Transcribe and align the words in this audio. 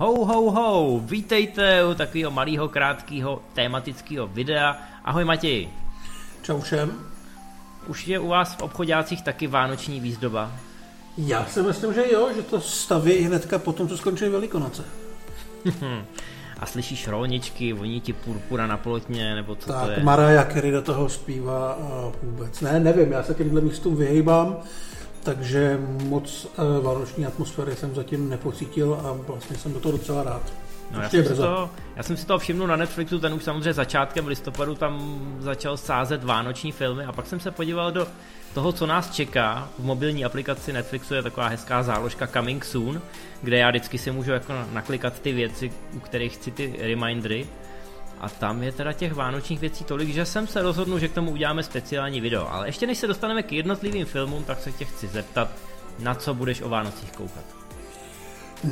Ho, 0.00 0.24
ho, 0.24 0.50
ho, 0.50 1.00
vítejte 1.04 1.84
u 1.84 1.94
takového 1.94 2.30
malého, 2.30 2.68
krátkého, 2.68 3.42
tématického 3.54 4.26
videa. 4.26 4.76
Ahoj 5.04 5.24
Matěj. 5.24 5.68
Čau 6.42 6.60
všem. 6.60 6.92
Už 7.86 8.06
je 8.06 8.18
u 8.18 8.28
vás 8.28 8.54
v 8.54 8.62
obchodácích 8.62 9.22
taky 9.22 9.46
vánoční 9.46 10.00
výzdoba? 10.00 10.52
Já 11.16 11.46
si 11.46 11.62
myslím, 11.62 11.94
že 11.94 12.12
jo, 12.12 12.28
že 12.36 12.42
to 12.42 12.60
staví 12.60 13.12
hnedka 13.12 13.58
po 13.58 13.72
tom, 13.72 13.88
co 13.88 13.96
skončí 13.96 14.28
Velikonoce. 14.28 14.84
A 16.60 16.66
slyšíš 16.66 17.08
rolničky, 17.08 17.72
voní 17.72 18.00
ti 18.00 18.12
purpura 18.12 18.66
na 18.66 18.76
polotně, 18.76 19.34
nebo 19.34 19.54
co 19.54 19.72
tak, 19.72 19.84
to 19.84 19.90
je? 19.90 20.02
Mariah 20.02 20.52
Carey 20.52 20.70
do 20.70 20.82
toho 20.82 21.08
zpívá 21.08 21.72
a 21.72 22.12
vůbec. 22.22 22.60
Ne, 22.60 22.80
nevím, 22.80 23.12
já 23.12 23.22
se 23.22 23.34
těmhle 23.34 23.60
místům 23.60 23.96
vyhýbám, 23.96 24.56
takže 25.28 25.78
moc 26.04 26.44
uh, 26.44 26.84
vánoční 26.84 27.26
atmosféry 27.26 27.76
jsem 27.76 27.94
zatím 27.94 28.28
nepocítil 28.28 28.94
a 28.94 29.12
vlastně 29.12 29.56
jsem 29.56 29.72
do 29.72 29.80
toho 29.80 29.92
docela 29.92 30.22
rád. 30.22 30.52
No, 30.90 31.02
já, 31.02 31.08
jsem 31.08 31.36
to, 31.36 31.70
já 31.96 32.02
jsem 32.02 32.16
si 32.16 32.26
to 32.26 32.38
všimnul 32.38 32.66
na 32.66 32.76
Netflixu, 32.76 33.18
ten 33.18 33.34
už 33.34 33.44
samozřejmě 33.44 33.72
začátkem 33.72 34.26
listopadu 34.26 34.74
tam 34.74 35.20
začal 35.40 35.76
sázet 35.76 36.24
vánoční 36.24 36.72
filmy 36.72 37.04
a 37.04 37.12
pak 37.12 37.26
jsem 37.26 37.40
se 37.40 37.50
podíval 37.50 37.92
do 37.92 38.06
toho, 38.54 38.72
co 38.72 38.86
nás 38.86 39.10
čeká. 39.10 39.68
V 39.78 39.84
mobilní 39.84 40.24
aplikaci 40.24 40.72
Netflixu 40.72 41.14
je 41.14 41.22
taková 41.22 41.48
hezká 41.48 41.82
záložka 41.82 42.26
Coming 42.26 42.64
Soon, 42.64 43.00
kde 43.42 43.58
já 43.58 43.70
vždycky 43.70 43.98
si 43.98 44.10
můžu 44.10 44.30
jako 44.30 44.52
naklikat 44.72 45.20
ty 45.20 45.32
věci, 45.32 45.72
u 45.96 46.00
kterých 46.00 46.34
chci 46.34 46.50
ty 46.50 46.74
remindery. 46.80 47.46
A 48.20 48.28
tam 48.28 48.62
je 48.62 48.72
teda 48.72 48.92
těch 48.92 49.14
vánočních 49.14 49.60
věcí 49.60 49.84
tolik, 49.84 50.08
že 50.08 50.24
jsem 50.24 50.46
se 50.46 50.62
rozhodnul, 50.62 50.98
že 50.98 51.08
k 51.08 51.14
tomu 51.14 51.30
uděláme 51.30 51.62
speciální 51.62 52.20
video. 52.20 52.48
Ale 52.52 52.68
ještě 52.68 52.86
než 52.86 52.98
se 52.98 53.06
dostaneme 53.06 53.42
k 53.42 53.52
jednotlivým 53.52 54.06
filmům, 54.06 54.44
tak 54.44 54.60
se 54.60 54.72
tě 54.72 54.84
chci 54.84 55.08
zeptat, 55.08 55.48
na 55.98 56.14
co 56.14 56.34
budeš 56.34 56.62
o 56.62 56.68
Vánocích 56.68 57.12
koukat. 57.12 57.44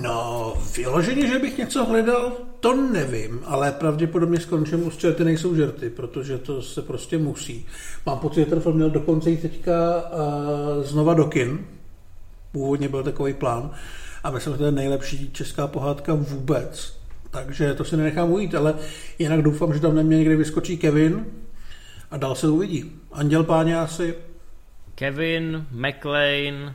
No, 0.02 0.54
vyloženě, 0.76 1.26
že 1.26 1.38
bych 1.38 1.58
něco 1.58 1.84
hledal, 1.84 2.32
to 2.60 2.74
nevím, 2.76 3.40
ale 3.44 3.72
pravděpodobně 3.72 4.40
skončím 4.40 4.86
u 4.86 4.90
Čerty 4.90 5.24
nejsou 5.24 5.54
žerty, 5.54 5.90
protože 5.90 6.38
to 6.38 6.62
se 6.62 6.82
prostě 6.82 7.18
musí. 7.18 7.66
Mám 8.06 8.18
pocit, 8.18 8.40
že 8.40 8.46
ten 8.46 8.60
film 8.60 8.76
měl 8.76 8.90
dokonce 8.90 9.30
jít 9.30 9.42
teďka 9.42 9.72
uh, 9.96 10.84
znova 10.84 11.14
do 11.14 11.24
kin. 11.24 11.66
Původně 12.52 12.88
byl 12.88 13.02
takový 13.02 13.34
plán 13.34 13.70
a 14.24 14.30
myslím, 14.30 14.52
že 14.52 14.58
to 14.58 14.64
je 14.64 14.72
nejlepší 14.72 15.30
česká 15.32 15.66
pohádka 15.66 16.14
vůbec. 16.14 16.95
Takže 17.36 17.74
to 17.74 17.84
si 17.84 17.96
nenechám 17.96 18.32
ujít, 18.32 18.54
ale 18.54 18.74
jinak 19.18 19.42
doufám, 19.42 19.74
že 19.74 19.80
tam 19.80 19.94
na 19.94 20.02
mě 20.02 20.16
někdy 20.16 20.36
vyskočí 20.36 20.78
Kevin 20.78 21.26
a 22.10 22.16
dál 22.16 22.34
se 22.34 22.48
uvidí. 22.48 22.92
Anděl 23.12 23.44
páně 23.44 23.78
asi. 23.78 24.14
Kevin, 24.94 25.66
McLean 25.70 26.74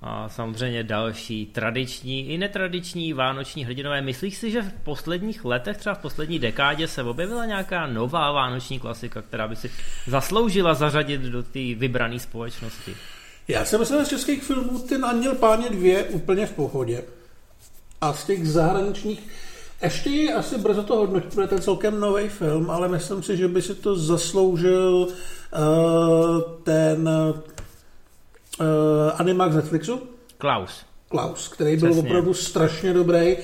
a 0.00 0.28
samozřejmě 0.28 0.84
další 0.84 1.46
tradiční 1.46 2.28
i 2.28 2.38
netradiční 2.38 3.12
vánoční 3.12 3.64
hrdinové. 3.64 4.02
Myslíš 4.02 4.36
si, 4.36 4.50
že 4.50 4.62
v 4.62 4.72
posledních 4.72 5.44
letech, 5.44 5.76
třeba 5.76 5.94
v 5.94 6.02
poslední 6.02 6.38
dekádě 6.38 6.88
se 6.88 7.02
objevila 7.02 7.44
nějaká 7.44 7.86
nová 7.86 8.32
vánoční 8.32 8.80
klasika, 8.80 9.22
která 9.22 9.48
by 9.48 9.56
si 9.56 9.70
zasloužila 10.06 10.74
zařadit 10.74 11.20
do 11.20 11.42
té 11.42 11.74
vybrané 11.74 12.18
společnosti? 12.18 12.96
Já 13.48 13.64
si 13.64 13.78
myslím, 13.78 13.98
že 13.98 14.04
z 14.04 14.08
českých 14.08 14.42
filmů 14.42 14.78
ten 14.78 15.04
Anděl 15.04 15.34
páně 15.34 15.70
dvě 15.70 16.04
úplně 16.04 16.46
v 16.46 16.52
pohodě. 16.52 17.02
A 18.00 18.12
z 18.12 18.24
těch 18.24 18.48
zahraničních 18.48 19.28
ještě 19.82 20.10
je 20.10 20.34
asi 20.34 20.58
brzo 20.58 20.82
to 20.82 20.96
hodnotit, 20.96 21.34
protože 21.34 21.46
to 21.46 21.54
je 21.54 21.60
celkem 21.60 22.00
nový 22.00 22.28
film, 22.28 22.70
ale 22.70 22.88
myslím 22.88 23.22
si, 23.22 23.36
že 23.36 23.48
by 23.48 23.62
si 23.62 23.74
to 23.74 23.96
zasloužil 23.96 25.08
uh, 25.08 26.40
ten 26.62 27.08
uh, 27.08 27.36
animák 29.16 29.52
z 29.52 29.56
Netflixu, 29.56 30.00
Klaus. 30.38 30.84
Klaus, 31.08 31.48
který 31.48 31.76
byl 31.76 31.90
Přesně. 31.90 32.08
opravdu 32.08 32.34
strašně 32.34 32.92
dobrý, 32.92 33.36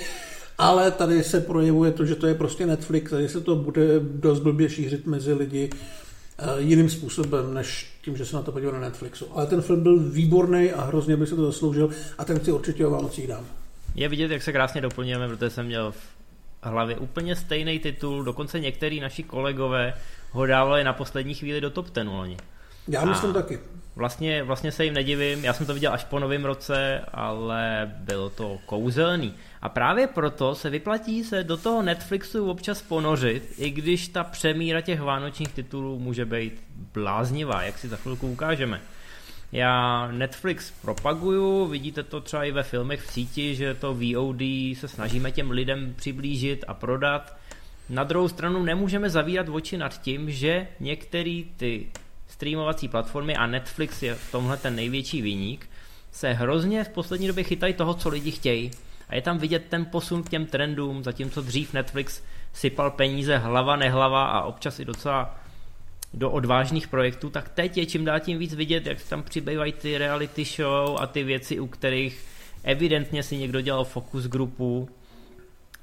ale 0.59 0.91
tady 0.91 1.23
se 1.25 1.41
projevuje 1.41 1.93
to, 1.93 2.07
že 2.07 2.15
to 2.15 2.27
je 2.27 2.35
prostě 2.35 2.67
Netflix, 2.67 3.11
tady 3.11 3.29
se 3.29 3.41
to 3.41 3.57
bude 3.57 4.01
dost 4.01 4.41
blbě 4.41 4.71
šířit 4.71 5.07
mezi 5.07 5.33
lidi 5.33 5.71
uh, 5.71 6.59
jiným 6.59 6.91
způsobem, 6.91 7.55
než 7.55 7.93
tím, 8.05 8.17
že 8.17 8.27
se 8.27 8.37
na 8.37 8.43
to 8.43 8.53
podívá 8.53 8.73
na 8.73 8.81
Netflixu. 8.81 9.27
Ale 9.35 9.47
ten 9.47 9.63
film 9.63 9.83
byl 9.83 9.99
výborný 9.99 10.73
a 10.73 10.85
hrozně 10.85 11.17
by 11.17 11.27
se 11.27 11.37
to 11.37 11.47
zasloužil 11.47 11.91
a 12.19 12.25
ten 12.25 12.45
si 12.45 12.53
určitě 12.53 12.87
o 12.87 12.91
Vánocích 12.91 13.27
dám. 13.27 13.47
Je 13.95 14.09
vidět, 14.09 14.31
jak 14.31 14.43
se 14.43 14.53
krásně 14.53 14.81
doplňujeme, 14.81 15.29
protože 15.29 15.51
jsem 15.51 15.67
měl 15.67 15.93
v 15.93 16.22
hlavě 16.69 16.97
úplně 16.97 17.37
stejný 17.37 17.79
titul, 17.79 18.25
dokonce 18.25 18.61
některý 18.61 19.01
naši 19.01 19.23
kolegové 19.23 19.95
ho 20.31 20.47
dávali 20.47 20.85
na 20.85 20.93
poslední 20.93 21.35
chvíli 21.35 21.61
do 21.61 21.71
top 21.71 21.87
10 21.87 22.03
loni. 22.09 22.37
Já 22.89 23.05
myslím 23.05 23.31
A- 23.31 23.35
taky. 23.35 23.59
Vlastně, 23.97 24.43
vlastně 24.43 24.73
se 24.73 24.85
jim 24.85 24.95
nedivím, 24.95 25.45
já 25.45 25.53
jsem 25.53 25.67
to 25.67 25.75
viděl 25.75 25.93
až 25.93 26.05
po 26.05 26.19
novém 26.19 26.45
roce, 26.45 27.01
ale 27.13 27.93
bylo 27.99 28.31
to 28.31 28.59
kouzelný. 28.67 29.35
A 29.63 29.69
právě 29.69 30.07
proto 30.07 30.55
se 30.55 30.71
vyplatí 30.71 31.25
se 31.25 31.45
do 31.45 31.57
toho 31.57 31.83
Netflixu 31.83 32.51
občas 32.51 32.83
ponořit, 32.83 33.53
i 33.59 33.71
když 33.71 34.09
ta 34.09 34.25
přemíra 34.25 34.81
těch 34.81 35.01
vánočních 35.01 35.53
titulů 35.53 35.99
může 35.99 36.25
být 36.25 36.63
bláznivá, 36.95 37.63
jak 37.63 37.79
si 37.79 37.89
za 37.89 37.97
chvilku 37.97 38.29
ukážeme. 38.33 38.81
Já 39.53 40.09
Netflix 40.13 40.71
propaguju, 40.71 41.67
vidíte 41.67 42.03
to 42.03 42.21
třeba 42.21 42.45
i 42.45 42.53
ve 42.53 42.63
filmech 42.63 43.03
v 43.03 43.13
síti, 43.13 43.55
že 43.55 43.75
to 43.75 43.95
VOD 43.95 44.41
se 44.75 44.89
snažíme 44.89 45.33
těm 45.33 45.51
lidem 45.51 45.95
přiblížit 45.97 46.65
a 46.69 46.75
prodat. 46.75 47.37
Na 47.89 48.05
druhou 48.05 48.29
stranu 48.29 48.63
nemůžeme 48.63 49.11
zavírat 49.11 49.49
oči 49.49 49.77
nad 49.77 50.03
tím, 50.03 50.31
že 50.31 50.67
některé 50.81 51.43
ty 51.57 51.87
streamovací 52.29 52.89
platformy 52.89 53.37
a 53.37 53.47
Netflix 53.47 54.03
je 54.03 54.15
v 54.15 54.33
tomhle 54.33 54.57
ten 54.57 54.77
největší 54.77 55.23
výnik, 55.23 55.71
se 56.13 56.33
hrozně 56.33 56.85
v 56.85 56.89
poslední 56.89 57.27
době 57.27 57.45
chytají 57.45 57.75
toho, 57.75 57.95
co 57.95 58.09
lidi 58.09 58.31
chtějí. 58.31 58.71
A 59.09 59.15
je 59.15 59.23
tam 59.23 59.39
vidět 59.39 59.65
ten 59.69 59.85
posun 59.85 60.23
k 60.23 60.29
těm 60.29 60.47
trendům, 60.47 61.05
zatímco 61.05 61.43
dřív 61.43 61.73
Netflix 61.73 62.23
sypal 62.53 62.91
peníze 62.91 63.39
hlava 63.39 63.77
nehlava 63.77 64.25
a 64.25 64.43
občas 64.43 64.81
i 64.81 64.85
docela 64.85 65.42
do 66.15 66.31
odvážných 66.31 66.89
projektů, 66.89 67.31
tak 67.31 67.49
teď 67.49 67.77
je 67.77 67.87
čím 67.87 68.05
dál 68.05 68.21
tím 68.21 68.39
víc 68.39 68.55
vidět, 68.55 68.87
jak 68.87 69.03
tam 69.03 69.23
přibývají 69.23 69.73
ty 69.73 69.99
reality 69.99 70.45
show 70.45 70.97
a 71.01 71.07
ty 71.07 71.25
věci, 71.25 71.61
u 71.61 71.67
kterých 71.67 72.27
evidentně 72.65 73.23
si 73.23 73.37
někdo 73.37 73.61
dělal 73.61 73.85
fokus 73.85 74.27
grupu 74.27 74.89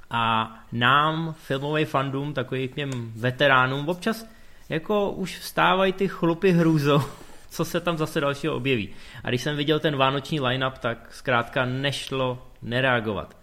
a 0.09 0.53
nám, 0.71 1.35
filmový 1.47 1.85
fandům, 1.85 2.33
takovým 2.33 2.67
těm 2.67 3.11
veteránům, 3.15 3.89
občas 3.89 4.25
jako 4.69 5.11
už 5.11 5.37
vstávají 5.37 5.93
ty 5.93 6.07
chlupy 6.07 6.51
hrůzou, 6.51 7.01
co 7.49 7.65
se 7.65 7.79
tam 7.79 7.97
zase 7.97 8.21
dalšího 8.21 8.55
objeví. 8.55 8.89
A 9.23 9.29
když 9.29 9.41
jsem 9.41 9.57
viděl 9.57 9.79
ten 9.79 9.95
vánoční 9.95 10.39
line-up, 10.39 10.77
tak 10.77 11.13
zkrátka 11.13 11.65
nešlo 11.65 12.47
nereagovat. 12.61 13.37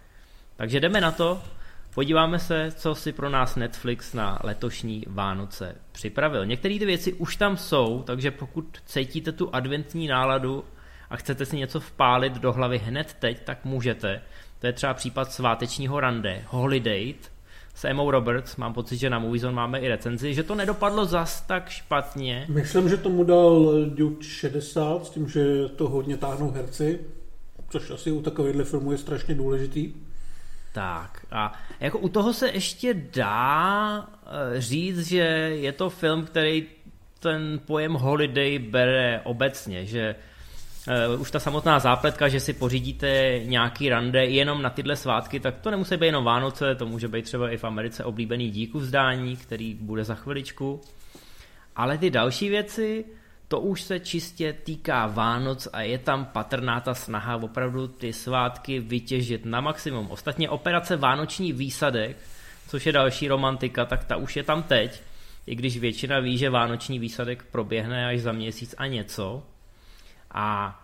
Takže 0.55 0.79
jdeme 0.79 1.01
na 1.01 1.11
to, 1.11 1.41
podíváme 1.97 2.39
se, 2.39 2.71
co 2.75 2.95
si 2.95 3.11
pro 3.11 3.29
nás 3.29 3.55
Netflix 3.55 4.13
na 4.13 4.39
letošní 4.43 5.03
Vánoce 5.07 5.75
připravil. 5.91 6.45
Některé 6.45 6.79
ty 6.79 6.85
věci 6.85 7.13
už 7.13 7.35
tam 7.35 7.57
jsou, 7.57 8.03
takže 8.05 8.31
pokud 8.31 8.77
cítíte 8.85 9.31
tu 9.31 9.55
adventní 9.55 10.07
náladu 10.07 10.63
a 11.09 11.17
chcete 11.17 11.45
si 11.45 11.57
něco 11.57 11.79
vpálit 11.79 12.33
do 12.33 12.53
hlavy 12.53 12.77
hned 12.77 13.15
teď, 13.19 13.43
tak 13.43 13.65
můžete. 13.65 14.21
To 14.59 14.67
je 14.67 14.73
třeba 14.73 14.93
případ 14.93 15.31
svátečního 15.31 15.99
rande, 15.99 16.43
Holiday, 16.47 17.13
s 17.75 17.85
Emou 17.85 18.11
Roberts, 18.11 18.55
mám 18.55 18.73
pocit, 18.73 18.97
že 18.97 19.09
na 19.09 19.19
Moviezone 19.19 19.55
máme 19.55 19.79
i 19.79 19.87
recenzi, 19.87 20.33
že 20.33 20.43
to 20.43 20.55
nedopadlo 20.55 21.05
zas 21.05 21.41
tak 21.41 21.69
špatně. 21.69 22.45
Myslím, 22.49 22.89
že 22.89 22.97
tomu 22.97 23.23
dal 23.23 23.73
Duke 23.85 24.23
60 24.23 25.05
s 25.05 25.09
tím, 25.09 25.29
že 25.29 25.69
to 25.75 25.89
hodně 25.89 26.17
táhnou 26.17 26.51
herci, 26.51 26.99
což 27.69 27.91
asi 27.91 28.11
u 28.11 28.21
takovýchhle 28.21 28.63
filmů 28.63 28.91
je 28.91 28.97
strašně 28.97 29.35
důležitý. 29.35 29.93
Tak 30.77 31.25
a 31.31 31.53
jako 31.79 31.99
u 31.99 32.09
toho 32.09 32.33
se 32.33 32.49
ještě 32.49 32.93
dá 32.93 34.07
eh, 34.25 34.61
říct, 34.61 35.07
že 35.07 35.17
je 35.53 35.71
to 35.71 35.89
film, 35.89 36.25
který 36.25 36.67
ten 37.19 37.59
pojem 37.65 37.93
holiday 37.93 38.59
bere 38.59 39.21
obecně, 39.23 39.85
že 39.85 40.15
uh, 41.15 41.21
už 41.21 41.31
ta 41.31 41.39
samotná 41.39 41.79
zápletka, 41.79 42.27
že 42.27 42.39
si 42.39 42.53
pořídíte 42.53 43.39
nějaký 43.43 43.89
rande 43.89 44.25
jenom 44.25 44.61
na 44.61 44.69
tyhle 44.69 44.95
svátky, 44.95 45.39
tak 45.39 45.59
to 45.59 45.71
nemusí 45.71 45.97
být 45.97 46.05
jenom 46.05 46.23
Vánoce, 46.23 46.75
to 46.75 46.85
může 46.85 47.07
být 47.07 47.25
třeba 47.25 47.49
i 47.49 47.57
v 47.57 47.63
Americe 47.63 48.03
oblíbený 48.03 48.49
díku 48.51 48.79
vzdání, 48.79 49.37
který 49.37 49.73
bude 49.73 50.03
za 50.03 50.15
chviličku. 50.15 50.81
Ale 51.75 51.97
ty 51.97 52.09
další 52.09 52.49
věci, 52.49 53.05
to 53.47 53.59
už 53.59 53.81
se 53.81 53.99
čistě 53.99 54.53
týká 54.53 55.07
Vánoc 55.07 55.67
a 55.73 55.81
je 55.81 55.97
tam 55.97 56.25
patrná 56.25 56.79
ta 56.79 56.93
snaha 56.93 57.35
opravdu 57.35 57.87
ty 57.87 58.13
svátky 58.13 58.79
vytěžit 58.79 59.45
na 59.45 59.61
maximum. 59.61 60.11
Ostatně 60.11 60.49
operace 60.49 60.97
Vánoční 60.97 61.53
výsadek, 61.53 62.17
což 62.67 62.85
je 62.85 62.91
další 62.91 63.27
romantika, 63.27 63.85
tak 63.85 64.03
ta 64.03 64.15
už 64.15 64.35
je 64.35 64.43
tam 64.43 64.63
teď, 64.63 65.01
i 65.47 65.55
když 65.55 65.77
většina 65.77 66.19
ví, 66.19 66.37
že 66.37 66.49
Vánoční 66.49 66.99
výsadek 66.99 67.43
proběhne 67.51 68.07
až 68.07 68.19
za 68.19 68.31
měsíc 68.31 68.75
a 68.77 68.87
něco. 68.87 69.43
A 70.31 70.79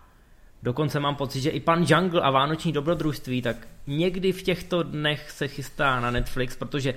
dokonce 0.64 1.00
mám 1.00 1.16
pocit, 1.16 1.42
že 1.42 1.50
i 1.50 1.60
pan 1.60 1.86
Jungle 1.88 2.22
a 2.22 2.30
Vánoční 2.30 2.72
dobrodružství, 2.72 3.42
tak 3.42 3.68
někdy 3.88 4.32
v 4.32 4.44
těchto 4.44 4.84
dnech 4.84 5.32
se 5.32 5.48
chystá 5.48 6.00
na 6.00 6.12
Netflix, 6.12 6.56
protože 6.56 6.94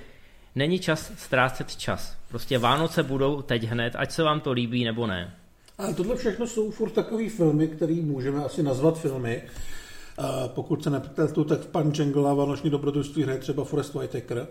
není 0.55 0.79
čas 0.79 1.13
ztrácet 1.17 1.77
čas. 1.77 2.19
Prostě 2.29 2.59
Vánoce 2.59 3.03
budou 3.03 3.43
teď 3.43 3.65
hned, 3.65 3.97
ať 3.97 4.11
se 4.11 4.23
vám 4.23 4.41
to 4.41 4.53
líbí 4.53 4.85
nebo 4.85 5.07
ne. 5.07 5.35
Ale 5.79 5.95
tohle 5.95 6.17
všechno 6.17 6.47
jsou 6.47 6.71
furt 6.71 6.91
takový 6.91 7.29
filmy, 7.29 7.69
který 7.69 8.01
můžeme 8.01 8.45
asi 8.45 8.63
nazvat 8.63 8.99
filmy. 8.99 9.43
A 10.19 10.49
pokud 10.49 10.85
se 10.85 10.91
nepletu, 10.91 11.45
tak 11.45 11.61
v 11.61 11.67
Pančengla 11.67 12.35
Vánoční 12.35 12.71
dobrodružství 12.71 13.23
hraje 13.23 13.39
třeba 13.39 13.65
Forest 13.65 13.95
Whitaker. 13.95 14.47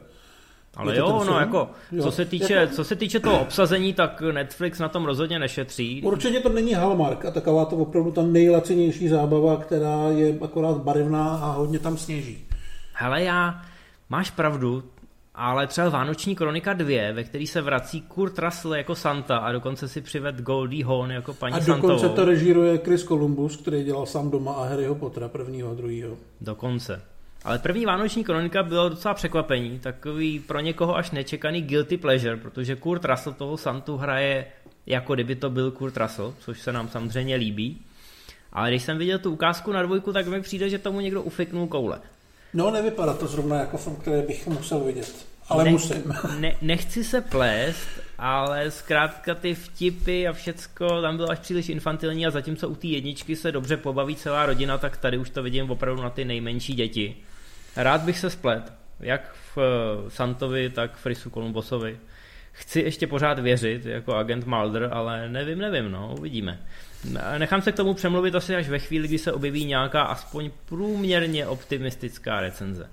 Ale 0.76 0.98
jo, 0.98 1.24
no 1.28 1.40
jako, 1.40 1.70
jo. 1.92 2.04
Co, 2.04 2.12
se 2.12 2.26
týče, 2.26 2.54
jako... 2.54 2.76
co 2.76 2.84
se 2.84 2.96
týče 2.96 3.20
toho 3.20 3.40
obsazení, 3.40 3.94
tak 3.94 4.22
Netflix 4.22 4.80
na 4.80 4.90
tom 4.90 5.06
rozhodně 5.06 5.40
nešetří. 5.40 6.02
Určitě 6.06 6.40
to 6.40 6.50
není 6.50 6.74
Hallmark 6.74 7.26
a 7.26 7.32
taková 7.32 7.66
to 7.66 7.76
opravdu 7.76 8.12
ta 8.12 8.22
nejlacenější 8.22 9.08
zábava, 9.08 9.58
která 9.58 10.10
je 10.10 10.38
akorát 10.42 10.78
barevná 10.78 11.36
a 11.36 11.52
hodně 11.52 11.80
tam 11.80 11.98
sněží. 11.98 12.46
Hele, 12.94 13.24
já, 13.24 13.62
máš 14.10 14.32
pravdu, 14.32 14.84
ale 15.38 15.68
třeba 15.68 15.90
Vánoční 15.90 16.36
kronika 16.36 16.74
2, 16.74 17.14
ve 17.14 17.24
který 17.24 17.48
se 17.48 17.62
vrací 17.62 18.02
Kurt 18.02 18.40
Russell 18.40 18.76
jako 18.76 18.96
Santa 18.96 19.38
a 19.38 19.52
dokonce 19.52 19.88
si 19.88 20.02
přived 20.02 20.42
Goldie 20.42 20.86
Hawn 20.86 21.12
jako 21.12 21.34
paní 21.34 21.56
A 21.56 21.60
dokonce 21.60 21.88
Santovou. 21.88 22.16
to 22.16 22.26
režíruje 22.26 22.78
Chris 22.78 23.04
Columbus, 23.04 23.58
který 23.58 23.84
dělal 23.84 24.06
sám 24.06 24.32
doma 24.32 24.54
a 24.54 24.66
Harryho 24.66 24.96
Pottera 24.96 25.28
prvního 25.28 25.72
a 25.72 25.74
druhého. 25.74 26.18
Dokonce. 26.42 27.02
Ale 27.44 27.60
první 27.60 27.86
Vánoční 27.86 28.24
kronika 28.24 28.64
bylo 28.64 28.90
docela 28.90 29.14
překvapení, 29.14 29.80
takový 29.80 30.40
pro 30.40 30.60
někoho 30.60 30.96
až 30.96 31.12
nečekaný 31.12 31.62
guilty 31.62 31.98
pleasure, 31.98 32.38
protože 32.38 32.76
Kurt 32.76 33.06
Russell 33.06 33.34
toho 33.34 33.58
Santu 33.58 33.98
hraje 33.98 34.46
jako 34.86 35.14
kdyby 35.14 35.36
to 35.36 35.50
byl 35.50 35.72
Kurt 35.72 35.98
Russell, 35.98 36.34
což 36.40 36.62
se 36.62 36.72
nám 36.72 36.90
samozřejmě 36.90 37.36
líbí. 37.36 37.82
Ale 38.54 38.70
když 38.70 38.84
jsem 38.84 38.98
viděl 38.98 39.20
tu 39.20 39.32
ukázku 39.32 39.72
na 39.72 39.82
dvojku, 39.84 40.14
tak 40.14 40.28
mi 40.28 40.42
přijde, 40.42 40.70
že 40.70 40.80
tomu 40.80 41.00
někdo 41.00 41.22
ufiknul 41.22 41.68
koule. 41.68 42.00
No, 42.56 42.72
nevypadá 42.72 43.14
to 43.14 43.28
zrovna 43.28 43.60
jako 43.60 43.78
film, 43.78 43.96
který 43.96 44.22
bych 44.22 44.48
musel 44.48 44.80
vidět. 44.80 45.26
Ale 45.48 45.64
ne, 45.64 45.72
musím. 45.72 46.14
Ne, 46.40 46.56
nechci 46.62 47.04
se 47.04 47.22
plést, 47.22 47.88
ale 48.18 48.72
zkrátka 48.72 49.36
ty 49.36 49.56
vtipy 49.56 50.28
a 50.28 50.34
všecko 50.34 51.02
tam 51.02 51.18
bylo 51.18 51.30
až 51.30 51.40
příliš 51.40 51.70
infantilní 51.70 52.28
a 52.28 52.32
zatímco 52.32 52.70
u 52.70 52.76
té 52.76 52.88
jedničky 52.88 53.36
se 53.36 53.52
dobře 53.52 53.78
pobaví 53.78 54.16
celá 54.16 54.46
rodina, 54.46 54.78
tak 54.78 54.98
tady 54.98 55.18
už 55.18 55.30
to 55.30 55.44
vidím 55.44 55.72
opravdu 55.72 56.04
na 56.04 56.10
ty 56.10 56.26
nejmenší 56.26 56.74
děti. 56.74 57.16
Rád 57.76 58.02
bych 58.02 58.20
se 58.20 58.30
splet, 58.30 58.74
jak 59.00 59.36
v 59.56 59.58
eh, 59.58 60.10
Santovi, 60.10 60.70
tak 60.70 60.96
v 60.96 61.00
Frisu 61.00 61.30
Kolumbosovi. 61.30 62.00
Chci 62.52 62.80
ještě 62.80 63.08
pořád 63.08 63.40
věřit 63.40 63.86
jako 63.86 64.16
agent 64.16 64.46
Mulder, 64.46 64.90
ale 64.94 65.30
nevím, 65.30 65.60
nevím, 65.60 65.92
no, 65.92 66.16
uvidíme. 66.20 66.60
Nechám 67.38 67.62
se 67.62 67.72
k 67.72 67.76
tomu 67.76 67.94
přemluvit 67.94 68.36
asi 68.36 68.56
až 68.56 68.70
ve 68.70 68.80
chvíli, 68.80 69.08
kdy 69.08 69.18
se 69.18 69.32
objeví 69.34 69.66
nějaká 69.66 70.04
aspoň 70.04 70.52
průměrně 70.66 71.48
optimistická 71.48 72.42
recenze. 72.42 72.90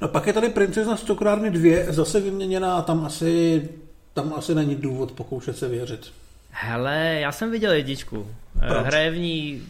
No 0.00 0.08
pak 0.08 0.26
je 0.26 0.32
tady 0.32 0.48
Princezna 0.48 0.96
z 0.96 1.02
cukrárny 1.02 1.50
2 1.50 1.92
zase 1.92 2.20
vyměněná 2.20 2.74
a 2.74 2.82
tam 2.82 3.04
asi, 3.04 3.68
tam 4.14 4.34
asi 4.36 4.54
není 4.54 4.74
důvod 4.74 5.12
pokoušet 5.12 5.58
se 5.58 5.68
věřit. 5.68 6.12
Hele, 6.50 7.16
já 7.20 7.32
jsem 7.32 7.50
viděl 7.50 7.72
jedničku. 7.72 8.26
Eh, 8.62 8.68
Proč? 8.68 8.86
Hraje 8.86 9.10
v 9.10 9.18
ní, 9.18 9.62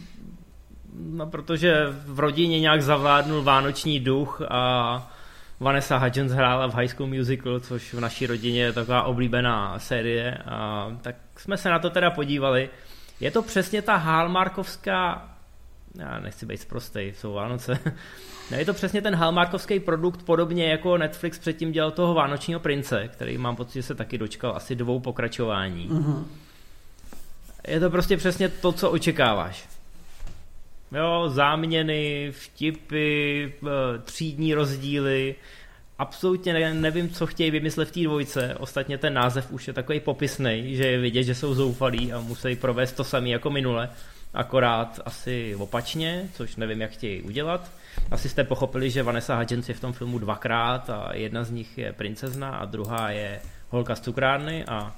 no 0.93 1.27
protože 1.27 1.75
v 2.05 2.19
rodině 2.19 2.59
nějak 2.59 2.81
zavládnul 2.83 3.43
vánoční 3.43 3.99
duch 3.99 4.41
a 4.49 5.11
Vanessa 5.59 5.97
Hudgens 5.97 6.31
hrála 6.31 6.67
v 6.67 6.73
High 6.73 6.87
School 6.87 7.07
Musical, 7.09 7.59
což 7.59 7.93
v 7.93 7.99
naší 7.99 8.27
rodině 8.27 8.61
je 8.61 8.73
taková 8.73 9.03
oblíbená 9.03 9.79
série. 9.79 10.37
A 10.45 10.87
tak 11.01 11.15
jsme 11.37 11.57
se 11.57 11.69
na 11.69 11.79
to 11.79 11.89
teda 11.89 12.11
podívali. 12.11 12.69
Je 13.21 13.31
to 13.31 13.41
přesně 13.41 13.81
ta 13.81 13.95
Hallmarkovská, 13.95 15.29
já 15.95 16.19
nechci 16.19 16.45
být 16.45 16.57
zprostej, 16.57 17.13
jsou 17.13 17.33
Vánoce, 17.33 17.79
No 18.51 18.57
je 18.57 18.65
to 18.65 18.73
přesně 18.73 19.01
ten 19.01 19.15
Hallmarkovský 19.15 19.79
produkt, 19.79 20.23
podobně 20.23 20.69
jako 20.69 20.97
Netflix 20.97 21.39
předtím 21.39 21.71
dělal 21.71 21.91
toho 21.91 22.13
Vánočního 22.13 22.59
prince, 22.59 23.07
který 23.07 23.37
mám 23.37 23.55
pocit, 23.55 23.73
že 23.73 23.83
se 23.83 23.95
taky 23.95 24.17
dočkal 24.17 24.55
asi 24.55 24.75
dvou 24.75 24.99
pokračování. 24.99 25.89
Uh-huh. 25.89 26.23
Je 27.67 27.79
to 27.79 27.89
prostě 27.89 28.17
přesně 28.17 28.49
to, 28.49 28.71
co 28.71 28.91
očekáváš. 28.91 29.69
Jo, 30.91 31.29
záměny, 31.29 32.31
vtipy, 32.31 33.43
eh, 33.45 33.99
třídní 34.03 34.53
rozdíly. 34.53 35.35
Absolutně 36.01 36.53
ne, 36.53 36.73
nevím, 36.73 37.09
co 37.09 37.27
chtějí 37.27 37.51
vymyslet 37.51 37.87
v 37.87 37.91
té 37.91 37.99
dvojce. 37.99 38.55
Ostatně 38.59 38.97
ten 38.97 39.13
název 39.13 39.51
už 39.51 39.67
je 39.67 39.73
takový 39.73 39.99
popisný, 39.99 40.75
že 40.75 40.87
je 40.87 40.99
vidět, 40.99 41.23
že 41.23 41.35
jsou 41.35 41.53
zoufalí 41.53 42.13
a 42.13 42.19
musí 42.19 42.55
provést 42.55 42.91
to 42.91 43.03
samé 43.03 43.29
jako 43.29 43.49
minule. 43.49 43.89
Akorát 44.33 44.99
asi 45.05 45.55
opačně, 45.55 46.29
což 46.33 46.55
nevím, 46.55 46.81
jak 46.81 46.91
chtějí 46.91 47.21
udělat. 47.21 47.71
Asi 48.11 48.29
jste 48.29 48.43
pochopili, 48.43 48.89
že 48.89 49.03
Vanessa 49.03 49.35
Hudgens 49.35 49.69
je 49.69 49.75
v 49.75 49.79
tom 49.79 49.93
filmu 49.93 50.19
dvakrát 50.19 50.89
a 50.89 51.09
jedna 51.13 51.43
z 51.43 51.51
nich 51.51 51.77
je 51.77 51.93
princezna 51.93 52.49
a 52.49 52.65
druhá 52.65 53.11
je 53.11 53.41
holka 53.69 53.95
z 53.95 54.01
cukrárny 54.01 54.65
a 54.65 54.95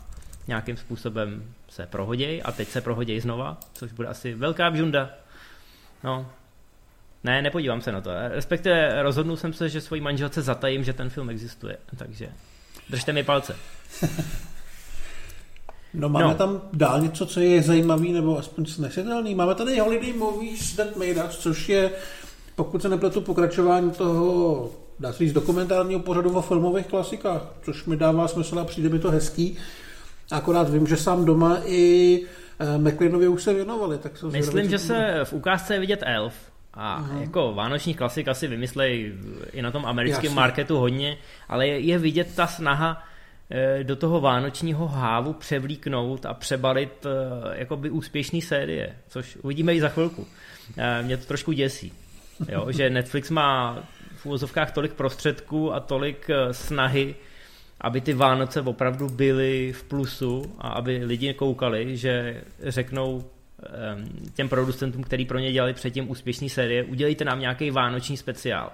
nějakým 0.47 0.77
způsobem 0.77 1.43
se 1.69 1.85
prohoděj 1.85 2.41
a 2.45 2.51
teď 2.51 2.67
se 2.67 2.81
prohoděj 2.81 3.19
znova, 3.19 3.57
což 3.73 3.91
bude 3.91 4.07
asi 4.07 4.33
velká 4.33 4.71
bžunda. 4.71 5.09
No, 6.03 6.31
ne, 7.23 7.41
nepodívám 7.41 7.81
se 7.81 7.91
na 7.91 8.01
to. 8.01 8.09
Respektive 8.29 9.03
rozhodnul 9.03 9.37
jsem 9.37 9.53
se, 9.53 9.69
že 9.69 9.81
svojí 9.81 10.01
manželce 10.01 10.41
zatajím, 10.41 10.83
že 10.83 10.93
ten 10.93 11.09
film 11.09 11.29
existuje. 11.29 11.77
Takže 11.97 12.29
držte 12.89 13.13
mi 13.13 13.23
palce. 13.23 13.55
No 15.93 16.09
máme 16.09 16.27
no. 16.27 16.35
tam 16.35 16.61
dál 16.73 17.01
něco, 17.01 17.25
co 17.25 17.39
je 17.39 17.61
zajímavý 17.61 18.11
nebo 18.11 18.37
aspoň 18.37 18.65
snesitelný. 18.65 19.35
Máme 19.35 19.55
tady 19.55 19.79
Holiday 19.79 20.13
Movies 20.13 20.75
That 20.75 20.95
Made 20.95 21.23
Us, 21.23 21.37
což 21.37 21.69
je 21.69 21.91
pokud 22.55 22.81
se 22.81 22.89
nepletu 22.89 23.21
pokračování 23.21 23.91
toho, 23.91 24.69
dá 24.99 25.13
se 25.13 25.17
říct, 25.17 25.33
dokumentárního 25.33 25.99
pořadu 25.99 26.37
o 26.37 26.41
filmových 26.41 26.87
klasikách, 26.87 27.41
což 27.61 27.85
mi 27.85 27.97
dává 27.97 28.27
smysl 28.27 28.59
a 28.59 28.65
přijde 28.65 28.89
mi 28.89 28.99
to 28.99 29.11
hezký. 29.11 29.57
Akorát 30.31 30.69
vím, 30.69 30.87
že 30.87 30.97
sám 30.97 31.25
doma 31.25 31.57
i 31.65 32.21
eh, 32.59 32.77
McLeanovi 32.77 33.27
už 33.27 33.43
se 33.43 33.53
věnovali. 33.53 33.97
Tak 33.97 34.17
se 34.17 34.25
Myslím, 34.25 34.69
že 34.69 34.79
se 34.79 35.19
v 35.23 35.33
ukázce 35.33 35.73
je 35.73 35.79
vidět 35.79 35.99
Elf. 36.05 36.33
A 36.73 36.93
Aha. 36.93 37.19
jako 37.19 37.53
vánoční 37.53 37.93
klasik 37.93 38.27
asi 38.27 38.47
vymyslej 38.47 39.13
i 39.51 39.61
na 39.61 39.71
tom 39.71 39.85
americkém 39.85 40.23
Jasně. 40.23 40.35
marketu 40.35 40.77
hodně, 40.77 41.17
ale 41.49 41.67
je, 41.67 41.79
je 41.79 41.97
vidět 41.97 42.35
ta 42.35 42.47
snaha 42.47 43.03
eh, 43.49 43.83
do 43.83 43.95
toho 43.95 44.21
vánočního 44.21 44.87
hávu 44.87 45.33
převlíknout 45.33 46.25
a 46.25 46.33
přebalit 46.33 47.05
eh, 47.05 47.59
jakoby 47.59 47.89
úspěšný 47.89 48.41
série, 48.41 48.95
což 49.07 49.37
uvidíme 49.41 49.75
i 49.75 49.81
za 49.81 49.89
chvilku. 49.89 50.27
Mě 51.01 51.17
to 51.17 51.25
trošku 51.25 51.51
děsí. 51.51 51.93
Jo, 52.49 52.67
že 52.71 52.89
Netflix 52.89 53.29
má 53.29 53.83
v 54.23 54.25
úvozovkách 54.25 54.71
tolik 54.71 54.93
prostředků 54.93 55.73
a 55.73 55.79
tolik 55.79 56.29
eh, 56.29 56.53
snahy, 56.53 57.15
aby 57.81 58.01
ty 58.01 58.13
Vánoce 58.13 58.61
opravdu 58.61 59.09
byly 59.09 59.73
v 59.73 59.83
plusu 59.83 60.55
a 60.59 60.67
aby 60.67 61.05
lidi 61.05 61.33
koukali, 61.33 61.97
že 61.97 62.41
řeknou 62.63 63.23
těm 64.33 64.49
producentům, 64.49 65.03
který 65.03 65.25
pro 65.25 65.39
ně 65.39 65.51
dělali 65.51 65.73
předtím 65.73 66.11
úspěšný 66.11 66.49
série, 66.49 66.83
udělejte 66.83 67.25
nám 67.25 67.39
nějaký 67.39 67.71
vánoční 67.71 68.17
speciál. 68.17 68.71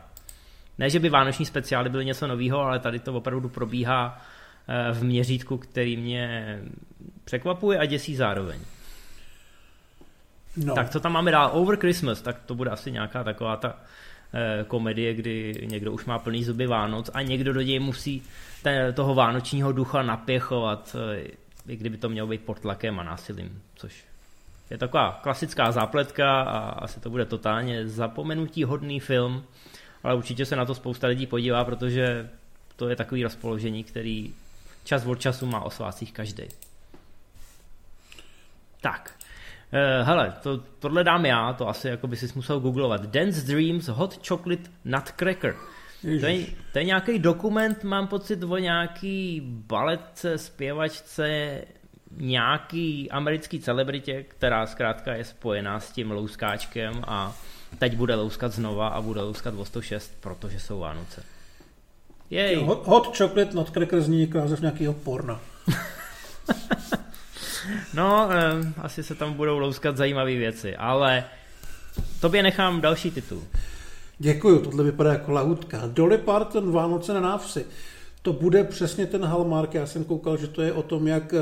Ne, 0.77 0.89
že 0.89 0.99
by 0.99 1.09
vánoční 1.09 1.45
speciály 1.45 1.89
byly 1.89 2.05
něco 2.05 2.27
nového, 2.27 2.59
ale 2.59 2.79
tady 2.79 2.99
to 2.99 3.13
opravdu 3.13 3.49
probíhá 3.49 4.21
eh, 4.67 4.93
v 4.93 5.03
měřítku, 5.03 5.57
který 5.57 5.97
mě 5.97 6.59
překvapuje 7.23 7.79
a 7.79 7.85
děsí 7.85 8.15
zároveň. 8.15 8.59
No. 10.57 10.75
Tak 10.75 10.89
co 10.89 10.99
tam 10.99 11.13
máme 11.13 11.31
dál? 11.31 11.49
Over 11.53 11.77
Christmas, 11.77 12.21
tak 12.21 12.39
to 12.45 12.55
bude 12.55 12.69
asi 12.69 12.91
nějaká 12.91 13.23
taková 13.23 13.57
ta 13.57 13.77
eh, 14.33 14.63
komedie, 14.63 15.13
kdy 15.13 15.53
někdo 15.65 15.91
už 15.91 16.05
má 16.05 16.19
plný 16.19 16.43
zuby 16.43 16.67
Vánoc 16.67 17.09
a 17.13 17.21
někdo 17.21 17.53
do 17.53 17.61
něj 17.61 17.79
musí 17.79 18.23
ten, 18.63 18.93
toho 18.93 19.15
vánočního 19.15 19.71
ducha 19.71 20.03
napěchovat, 20.03 20.95
eh, 21.15 21.27
i 21.67 21.75
kdyby 21.75 21.97
to 21.97 22.09
mělo 22.09 22.27
být 22.27 22.41
pod 22.41 22.59
tlakem 22.59 22.99
a 22.99 23.03
násilím, 23.03 23.61
což 23.75 24.08
je 24.69 24.77
taková 24.77 25.19
klasická 25.23 25.71
zápletka 25.71 26.41
a 26.41 26.59
asi 26.69 26.99
to 26.99 27.09
bude 27.09 27.25
totálně 27.25 27.87
zapomenutí 27.87 28.63
hodný 28.63 28.99
film, 28.99 29.43
ale 30.03 30.15
určitě 30.15 30.45
se 30.45 30.55
na 30.55 30.65
to 30.65 30.75
spousta 30.75 31.07
lidí 31.07 31.27
podívá, 31.27 31.65
protože 31.65 32.29
to 32.75 32.89
je 32.89 32.95
takový 32.95 33.23
rozpoložení, 33.23 33.83
který 33.83 34.33
čas 34.83 35.05
od 35.05 35.19
času 35.19 35.45
má 35.45 35.61
o 35.61 35.69
svácích 35.69 36.13
každý. 36.13 36.43
Tak, 38.81 39.19
Uh, 39.73 40.07
hele, 40.07 40.33
to, 40.43 40.63
tohle 40.79 41.03
dám 41.03 41.25
já, 41.25 41.53
to 41.53 41.69
asi 41.69 41.87
jako 41.87 42.07
by 42.07 42.15
si 42.15 42.27
musel 42.35 42.59
googlovat. 42.59 43.05
Dance 43.05 43.47
Dreams 43.47 43.87
Hot 43.87 44.27
Chocolate 44.27 44.69
Nutcracker. 44.85 45.55
To 46.01 46.25
je, 46.25 46.45
to 46.73 46.79
je 46.79 46.85
nějaký 46.85 47.19
dokument, 47.19 47.83
mám 47.83 48.07
pocit 48.07 48.43
o 48.43 48.57
nějaký 48.57 49.41
baletce, 49.45 50.37
zpěvačce, 50.37 51.61
nějaký 52.17 53.11
americký 53.11 53.59
celebritě, 53.59 54.23
která 54.23 54.65
zkrátka 54.65 55.13
je 55.13 55.25
spojená 55.25 55.79
s 55.79 55.91
tím 55.91 56.11
louskáčkem 56.11 57.03
a 57.07 57.35
teď 57.79 57.95
bude 57.95 58.15
louskat 58.15 58.51
znova 58.51 58.87
a 58.87 59.01
bude 59.01 59.21
louskat 59.21 59.53
o 59.57 59.65
106, 59.65 60.13
protože 60.19 60.59
jsou 60.59 60.79
Vánoce. 60.79 61.23
Jej. 62.29 62.55
Hot, 62.55 62.87
hot 62.87 63.17
chocolate 63.17 63.53
nutcracker 63.53 64.01
zní 64.01 64.21
jako 64.21 64.37
název 64.37 64.61
nějakého 64.61 64.93
porna. 64.93 65.39
No, 67.93 68.29
eh, 68.31 68.73
asi 68.77 69.03
se 69.03 69.15
tam 69.15 69.33
budou 69.33 69.59
louskat 69.59 69.97
zajímavé 69.97 70.35
věci, 70.35 70.75
ale 70.75 71.23
tobě 72.21 72.43
nechám 72.43 72.81
další 72.81 73.11
titul. 73.11 73.43
Děkuju, 74.19 74.59
tohle 74.59 74.83
vypadá 74.83 75.11
jako 75.13 75.31
lahutka. 75.31 75.81
Dolly 75.87 76.17
Parton, 76.17 76.71
Vánoce 76.71 77.13
na 77.13 77.19
návsi. 77.19 77.65
To 78.29 78.33
bude 78.33 78.63
přesně 78.63 79.05
ten 79.05 79.25
Hallmark. 79.25 79.73
Já 79.73 79.85
jsem 79.85 80.03
koukal, 80.03 80.37
že 80.37 80.47
to 80.47 80.61
je 80.61 80.73
o 80.73 80.81
tom, 80.81 81.07
jak 81.07 81.33
eh, 81.33 81.37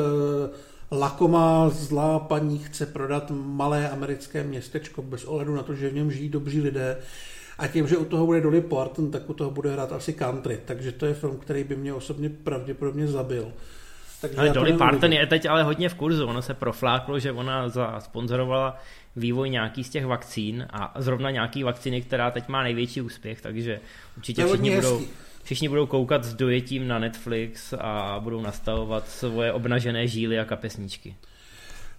lakomá 0.91 1.69
zlá 1.69 2.19
paní 2.19 2.57
chce 2.57 2.85
prodat 2.85 3.31
malé 3.35 3.89
americké 3.89 4.43
městečko 4.43 5.01
bez 5.01 5.25
ohledu 5.25 5.55
na 5.55 5.63
to, 5.63 5.75
že 5.75 5.89
v 5.89 5.93
něm 5.93 6.11
žijí 6.11 6.29
dobří 6.29 6.61
lidé. 6.61 6.97
A 7.57 7.67
tím, 7.67 7.87
že 7.87 7.97
u 7.97 8.05
toho 8.05 8.25
bude 8.25 8.41
Dolly 8.41 8.61
Parton, 8.61 9.11
tak 9.11 9.29
u 9.29 9.33
toho 9.33 9.51
bude 9.51 9.71
hrát 9.71 9.91
asi 9.91 10.13
country. 10.13 10.59
Takže 10.65 10.91
to 10.91 11.05
je 11.05 11.13
film, 11.13 11.37
který 11.37 11.63
by 11.63 11.75
mě 11.75 11.93
osobně 11.93 12.29
pravděpodobně 12.29 13.07
zabil. 13.07 13.51
Takže 14.21 14.37
ale 14.37 14.49
Dolly 14.49 14.73
Parton 14.73 15.13
je 15.13 15.27
teď 15.27 15.45
ale 15.45 15.63
hodně 15.63 15.89
v 15.89 15.93
kurzu. 15.93 16.25
Ono 16.25 16.41
se 16.41 16.53
profláklo, 16.53 17.19
že 17.19 17.31
ona 17.31 17.69
sponzorovala 17.99 18.77
vývoj 19.15 19.49
nějaký 19.49 19.83
z 19.83 19.89
těch 19.89 20.05
vakcín 20.05 20.67
a 20.69 20.93
zrovna 20.99 21.31
nějaký 21.31 21.63
vakcíny, 21.63 22.01
která 22.01 22.31
teď 22.31 22.47
má 22.47 22.63
největší 22.63 23.01
úspěch, 23.01 23.41
takže 23.41 23.79
určitě 24.17 24.45
všichni 24.45 24.75
budou, 24.75 25.01
všichni 25.47 25.69
budou 25.69 25.85
koukat 25.85 26.23
s 26.23 26.33
dojetím 26.33 26.87
na 26.87 26.99
Netflix 26.99 27.73
a 27.79 28.19
budou 28.23 28.41
nastavovat 28.41 29.09
svoje 29.09 29.53
obnažené 29.53 30.07
žíly 30.07 30.39
a 30.39 30.45
kapesníčky. 30.45 31.15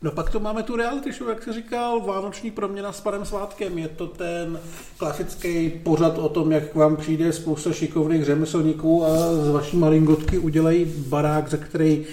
No 0.03 0.11
pak 0.11 0.31
to 0.31 0.41
máme 0.41 0.63
tu 0.63 0.77
reality 0.77 1.13
show, 1.13 1.29
jak 1.29 1.43
se 1.43 1.53
říkal, 1.53 2.01
Vánoční 2.01 2.51
proměna 2.51 2.93
s 2.93 3.01
panem 3.01 3.25
Svátkem. 3.25 3.79
Je 3.79 3.89
to 3.89 4.07
ten 4.07 4.59
klasický 4.99 5.71
pořad 5.71 6.19
o 6.19 6.29
tom, 6.29 6.53
jak 6.53 6.75
vám 6.75 6.97
přijde 6.97 7.33
spousta 7.33 7.73
šikovných 7.73 8.25
řemeslníků 8.25 9.05
a 9.05 9.35
z 9.35 9.49
vaší 9.49 9.77
malingotky 9.77 10.39
udělají 10.39 10.85
barák, 10.85 11.49
za 11.49 11.57
který, 11.57 12.07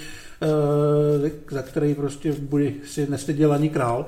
uh, 1.21 1.29
za 1.49 1.61
který 1.61 1.95
prostě 1.95 2.33
bude 2.33 2.71
si 2.85 3.09
nestyděl 3.09 3.53
ani 3.53 3.69
král. 3.69 4.05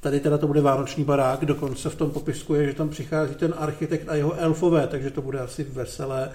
Tady 0.00 0.20
teda 0.20 0.38
to 0.38 0.46
bude 0.46 0.60
vánoční 0.60 1.04
barák, 1.04 1.44
dokonce 1.44 1.90
v 1.90 1.96
tom 1.96 2.10
popisku 2.10 2.54
je, 2.54 2.66
že 2.66 2.74
tam 2.74 2.88
přichází 2.88 3.34
ten 3.34 3.54
architekt 3.56 4.08
a 4.08 4.14
jeho 4.14 4.34
elfové, 4.34 4.86
takže 4.86 5.10
to 5.10 5.22
bude 5.22 5.40
asi 5.40 5.64
veselé. 5.64 6.30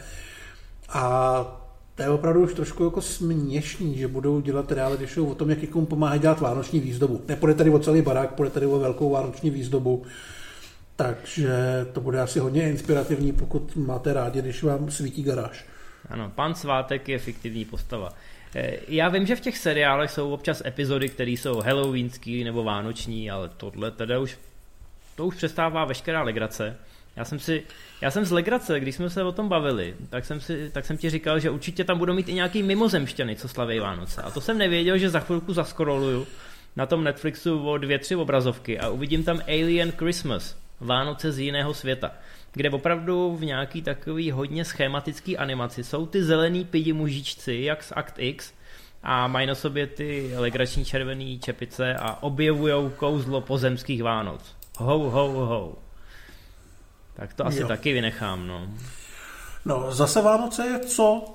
A 0.94 1.46
to 1.96 2.04
je 2.04 2.10
opravdu 2.10 2.44
už 2.44 2.54
trošku 2.54 2.84
jako 2.84 3.02
směšný, 3.02 3.98
že 3.98 4.08
budou 4.08 4.42
dělat 4.42 4.72
reality 4.72 5.06
show 5.06 5.30
o 5.30 5.36
tom, 5.36 5.50
jak 5.50 5.62
někomu 5.62 5.86
pomáhá 5.86 6.18
dělat 6.18 6.40
vánoční 6.40 6.80
výzdobu. 6.80 7.22
Nepůjde 7.28 7.54
tady 7.54 7.70
o 7.70 7.80
celý 7.80 8.02
barák, 8.02 8.34
půjde 8.34 8.50
tady 8.50 8.66
o 8.66 8.80
velkou 8.80 9.10
vánoční 9.10 9.50
výzdobu. 9.50 10.04
Takže 10.96 11.86
to 11.94 12.02
bude 12.02 12.22
asi 12.22 12.40
hodně 12.40 12.70
inspirativní, 12.70 13.32
pokud 13.34 13.76
máte 13.76 14.14
rádi, 14.14 14.42
když 14.42 14.64
vám 14.64 14.92
svítí 14.92 15.24
garáž. 15.24 15.66
Ano, 16.10 16.32
pan 16.36 16.56
Svátek 16.56 17.10
je 17.10 17.20
fiktivní 17.20 17.66
postava. 17.66 18.14
Eh, 18.56 18.78
já 18.88 19.10
vím, 19.10 19.26
že 19.26 19.36
v 19.36 19.40
těch 19.40 19.58
seriálech 19.58 20.12
jsou 20.12 20.32
občas 20.34 20.62
epizody, 20.66 21.10
které 21.10 21.32
jsou 21.32 21.62
halloweenský 21.62 22.44
nebo 22.44 22.64
vánoční, 22.64 23.32
ale 23.32 23.50
tohle 23.58 23.92
teda 23.92 24.20
už, 24.20 24.38
to 25.16 25.26
už 25.26 25.36
přestává 25.36 25.86
veškerá 25.86 26.24
legrace. 26.24 26.78
Já 27.16 27.26
jsem 27.26 27.40
si, 27.40 27.64
já 28.02 28.12
jsem 28.12 28.26
z 28.26 28.32
legrace, 28.32 28.80
když 28.80 28.96
jsme 28.96 29.10
se 29.10 29.24
o 29.24 29.32
tom 29.32 29.50
bavili, 29.50 29.96
tak 30.10 30.26
jsem, 30.26 30.42
si, 30.42 30.70
tak 30.74 30.86
jsem 30.86 30.98
ti 30.98 31.10
říkal, 31.10 31.40
že 31.40 31.50
určitě 31.50 31.84
tam 31.84 31.98
budou 31.98 32.14
mít 32.14 32.30
i 32.30 32.34
nějaký 32.34 32.64
mimozemšťany, 32.64 33.36
co 33.36 33.48
slaví 33.48 33.80
Vánoce. 33.80 34.22
A 34.22 34.32
to 34.32 34.42
jsem 34.42 34.58
nevěděl, 34.58 34.98
že 34.98 35.10
za 35.10 35.20
chvilku 35.20 35.54
zaskroluju 35.54 36.28
na 36.76 36.86
tom 36.86 37.04
Netflixu 37.04 37.70
o 37.70 37.78
dvě, 37.78 38.00
tři 38.00 38.16
obrazovky 38.16 38.80
a 38.80 38.90
uvidím 38.90 39.24
tam 39.24 39.42
Alien 39.48 39.92
Christmas, 39.92 40.56
Vánoce 40.80 41.32
z 41.32 41.40
jiného 41.40 41.74
světa, 41.74 42.12
kde 42.54 42.70
opravdu 42.70 43.36
v 43.36 43.46
nějaký 43.46 43.82
takový 43.82 44.32
hodně 44.32 44.66
schematický 44.66 45.38
animaci 45.38 45.84
jsou 45.84 46.06
ty 46.06 46.24
zelený 46.24 46.66
pidi 46.66 46.94
mužičci, 46.94 47.60
jak 47.62 47.84
z 47.84 47.94
Act 47.96 48.16
X, 48.18 48.54
a 49.04 49.28
mají 49.28 49.48
na 49.48 49.56
sobě 49.56 49.88
ty 49.88 50.32
legrační 50.36 50.86
červený 50.86 51.40
čepice 51.40 51.96
a 51.96 52.24
objevujou 52.24 52.90
kouzlo 52.90 53.42
pozemských 53.42 54.04
Vánoc. 54.04 54.56
Ho, 54.78 55.00
ho, 55.00 55.30
ho. 55.30 55.76
Tak 57.14 57.34
to 57.34 57.46
asi 57.46 57.62
jo. 57.62 57.68
taky 57.68 57.94
vynechám, 57.94 58.48
no. 58.48 58.68
No, 59.66 59.92
zase 59.92 60.22
Vánoce 60.22 60.66
je 60.66 60.80
co? 60.80 61.26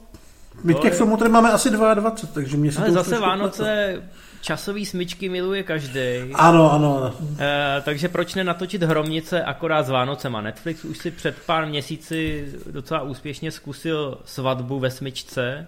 My 0.65 0.75
těch 0.75 0.95
filmů 0.95 1.17
tady 1.17 1.31
máme 1.31 1.53
asi 1.53 1.71
22, 1.71 2.11
takže 2.35 2.57
mě 2.57 2.73
se 2.73 2.81
Ale 2.81 2.93
zase 2.93 3.19
Vánoce 3.19 3.63
plete. 3.63 4.09
časový 4.41 4.87
smyčky 4.87 5.29
miluje 5.29 5.63
každý. 5.63 6.01
Ano, 6.35 6.73
ano. 6.73 7.15
E, 7.39 7.81
takže 7.85 8.09
proč 8.09 8.35
nenatočit 8.35 8.83
Hromnice 8.83 9.43
akorát 9.43 9.87
s 9.87 9.91
Vánocema? 9.91 10.41
Netflix 10.41 10.85
už 10.85 10.99
si 10.99 11.11
před 11.11 11.37
pár 11.47 11.67
měsíci 11.67 12.49
docela 12.71 13.03
úspěšně 13.03 13.51
zkusil 13.51 14.19
svatbu 14.25 14.79
ve 14.79 14.91
smyčce 14.91 15.67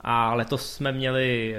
a 0.00 0.34
letos 0.34 0.72
jsme 0.72 0.92
měli 0.92 1.56
e, 1.56 1.58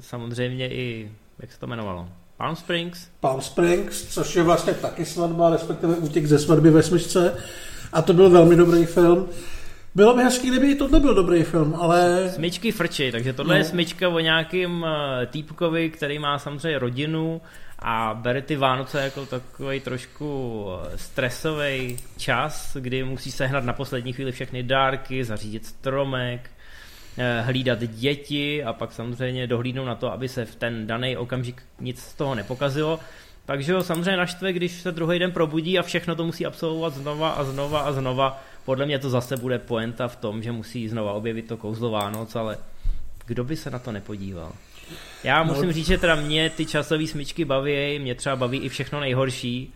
samozřejmě 0.00 0.68
i, 0.68 1.12
jak 1.38 1.52
se 1.52 1.58
to 1.58 1.66
jmenovalo? 1.66 2.08
Palm 2.38 2.56
Springs? 2.56 3.08
Palm 3.20 3.40
Springs, 3.40 4.02
což 4.14 4.36
je 4.36 4.42
vlastně 4.42 4.74
taky 4.74 5.04
svatba, 5.04 5.50
respektive 5.50 5.94
útěk 5.94 6.26
ze 6.26 6.38
svatby 6.38 6.70
ve 6.70 6.82
smyčce. 6.82 7.36
A 7.92 8.02
to 8.02 8.12
byl 8.12 8.30
velmi 8.30 8.56
dobrý 8.56 8.84
film. 8.84 9.28
Bylo 9.94 10.14
by 10.14 10.22
hezký, 10.22 10.48
kdyby 10.48 10.70
i 10.70 10.74
tohle 10.74 11.00
byl 11.00 11.14
dobrý 11.14 11.42
film, 11.42 11.74
ale... 11.80 12.30
Smyčky 12.34 12.72
frči, 12.72 13.12
takže 13.12 13.32
tohle 13.32 13.54
no. 13.54 13.58
je 13.58 13.64
smyčka 13.64 14.08
o 14.08 14.18
nějakým 14.18 14.84
eh, 14.84 15.26
týpkovi, 15.26 15.90
který 15.90 16.18
má 16.18 16.38
samozřejmě 16.38 16.78
rodinu 16.78 17.40
a 17.78 18.14
bere 18.14 18.42
ty 18.42 18.56
Vánoce 18.56 19.02
jako 19.02 19.26
takový 19.26 19.80
trošku 19.80 20.66
eh, 20.70 20.98
stresový 20.98 21.96
čas, 22.16 22.76
kdy 22.80 23.04
musí 23.04 23.30
sehnat 23.30 23.64
na 23.64 23.72
poslední 23.72 24.12
chvíli 24.12 24.32
všechny 24.32 24.62
dárky, 24.62 25.24
zařídit 25.24 25.66
stromek, 25.66 26.50
hlídat 27.40 27.78
děti 27.78 28.64
a 28.64 28.72
pak 28.72 28.92
samozřejmě 28.92 29.46
dohlídnout 29.46 29.86
na 29.86 29.94
to, 29.94 30.12
aby 30.12 30.28
se 30.28 30.44
v 30.44 30.56
ten 30.56 30.86
daný 30.86 31.16
okamžik 31.16 31.62
nic 31.80 32.02
z 32.02 32.14
toho 32.14 32.34
nepokazilo. 32.34 33.00
Takže 33.46 33.74
ho 33.74 33.82
samozřejmě 33.82 34.16
naštve, 34.16 34.52
když 34.52 34.72
se 34.72 34.92
druhý 34.92 35.18
den 35.18 35.32
probudí 35.32 35.78
a 35.78 35.82
všechno 35.82 36.14
to 36.14 36.24
musí 36.24 36.46
absolvovat 36.46 36.94
znova 36.94 37.30
a 37.30 37.44
znova 37.44 37.80
a 37.80 37.92
znova. 37.92 38.42
Podle 38.64 38.86
mě 38.86 38.98
to 38.98 39.10
zase 39.10 39.36
bude 39.36 39.58
poenta 39.58 40.08
v 40.08 40.16
tom, 40.16 40.42
že 40.42 40.52
musí 40.52 40.88
znova 40.88 41.12
objevit 41.12 41.48
to 41.48 41.56
kouzlo 41.56 41.90
Vánoc, 41.90 42.36
ale 42.36 42.58
kdo 43.26 43.44
by 43.44 43.56
se 43.56 43.70
na 43.70 43.78
to 43.78 43.92
nepodíval? 43.92 44.52
Já 45.24 45.42
no. 45.42 45.54
musím 45.54 45.72
říct, 45.72 45.86
že 45.86 45.98
teda 45.98 46.14
mě 46.14 46.50
ty 46.50 46.66
časové 46.66 47.06
smyčky 47.06 47.44
baví, 47.44 47.98
mě 47.98 48.14
třeba 48.14 48.36
baví 48.36 48.58
i 48.58 48.68
všechno 48.68 49.00
nejhorší. 49.00 49.74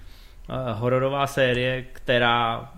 Uh, 0.49 0.79
hororová 0.79 1.27
série, 1.27 1.83
která 1.93 2.71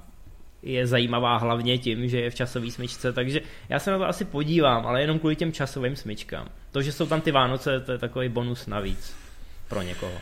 je 0.64 0.86
zajímavá 0.86 1.36
hlavně 1.36 1.78
tím, 1.78 2.08
že 2.08 2.20
je 2.20 2.30
v 2.30 2.34
časové 2.34 2.70
smyčce, 2.70 3.12
takže 3.12 3.40
já 3.68 3.78
se 3.78 3.90
na 3.90 3.98
to 3.98 4.08
asi 4.08 4.24
podívám, 4.24 4.86
ale 4.86 5.00
jenom 5.00 5.18
kvůli 5.18 5.36
těm 5.36 5.52
časovým 5.52 5.96
smyčkám. 5.96 6.48
To, 6.72 6.82
že 6.82 6.92
jsou 6.92 7.06
tam 7.06 7.20
ty 7.20 7.30
Vánoce, 7.30 7.80
to 7.80 7.92
je 7.92 7.98
takový 7.98 8.28
bonus 8.28 8.66
navíc 8.66 9.14
pro 9.68 9.82
někoho. 9.82 10.12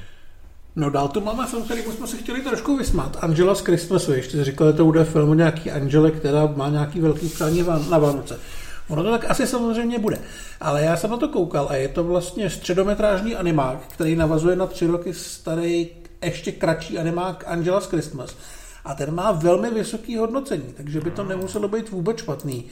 No 0.77 0.91
dál 0.91 1.09
tu 1.09 1.21
máme 1.21 1.47
film, 1.47 1.65
který 1.65 1.83
jsme 1.83 2.07
se 2.07 2.17
chtěli 2.17 2.41
trošku 2.41 2.77
vysmát. 2.77 3.17
Angela 3.21 3.55
z 3.55 3.61
Christmasu, 3.61 4.13
ještě 4.13 4.37
jsi 4.37 4.45
říkal, 4.45 4.67
že 4.67 4.73
to 4.73 4.85
bude 4.85 5.05
film 5.05 5.31
o 5.31 5.35
nějaký 5.35 5.71
Angele, 5.71 6.11
která 6.11 6.47
má 6.47 6.69
nějaký 6.69 7.01
velký 7.01 7.29
přání 7.29 7.65
na 7.91 7.99
Vánoce. 7.99 8.41
Ono 8.89 9.03
to 9.03 9.11
tak 9.11 9.31
asi 9.31 9.47
samozřejmě 9.47 9.99
bude. 9.99 10.19
Ale 10.61 10.83
já 10.83 10.97
jsem 10.97 11.11
na 11.11 11.17
to 11.17 11.29
koukal 11.29 11.67
a 11.71 11.77
je 11.77 11.89
to 11.89 12.05
vlastně 12.05 12.51
středometrážní 12.51 13.37
animák, 13.37 13.79
který 13.89 14.17
navazuje 14.17 14.57
na 14.57 14.67
tři 14.67 14.87
roky 14.87 15.15
starý, 15.15 15.89
ještě 16.25 16.53
kratší 16.53 16.99
animák 16.99 17.45
Angela 17.47 17.81
z 17.81 17.87
Christmas 17.87 18.37
a 18.85 18.95
ten 18.95 19.15
má 19.15 19.33
velmi 19.33 19.71
vysoké 19.71 20.19
hodnocení, 20.19 20.75
takže 20.77 21.01
by 21.01 21.11
to 21.11 21.25
nemuselo 21.25 21.69
být 21.69 21.91
vůbec 21.91 22.19
špatný. 22.19 22.65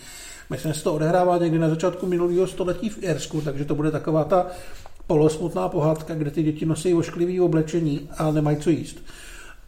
Myslím, 0.50 0.72
že 0.72 0.78
se 0.78 0.84
to 0.84 0.94
odehrává 0.94 1.38
někdy 1.38 1.58
na 1.58 1.68
začátku 1.68 2.06
minulého 2.06 2.46
století 2.46 2.88
v 2.88 3.02
Irsku, 3.02 3.40
takže 3.40 3.64
to 3.64 3.74
bude 3.74 3.90
taková 3.90 4.24
ta 4.24 4.46
polosmutná 5.06 5.68
pohádka, 5.68 6.14
kde 6.14 6.30
ty 6.30 6.42
děti 6.42 6.66
nosí 6.66 6.94
ošklivý 6.94 7.40
oblečení 7.40 8.08
a 8.18 8.30
nemají 8.30 8.56
co 8.56 8.70
jíst. 8.70 9.02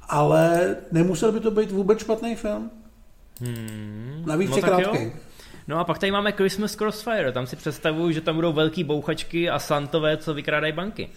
Ale 0.09 0.77
nemusel 0.93 1.33
by 1.33 1.41
to 1.41 1.51
být 1.51 1.71
vůbec 1.71 1.99
špatný 1.99 2.37
film. 2.37 2.71
Hmm, 3.41 4.23
Navíc 4.27 4.51
no 4.51 4.57
je 4.57 4.63
krátký. 4.63 5.13
No 5.69 5.79
a 5.79 5.85
pak 5.85 5.99
tady 5.99 6.13
máme 6.13 6.33
Christmas 6.33 6.75
Crossfire, 6.75 7.33
tam 7.33 7.47
si 7.47 7.57
představuju, 7.57 8.13
že 8.13 8.21
tam 8.21 8.35
budou 8.35 8.53
velký 8.53 8.85
bouchačky 8.85 9.51
a 9.51 9.59
santové, 9.59 10.17
co 10.17 10.35
vykrádají 10.35 10.73
banky. 10.73 11.09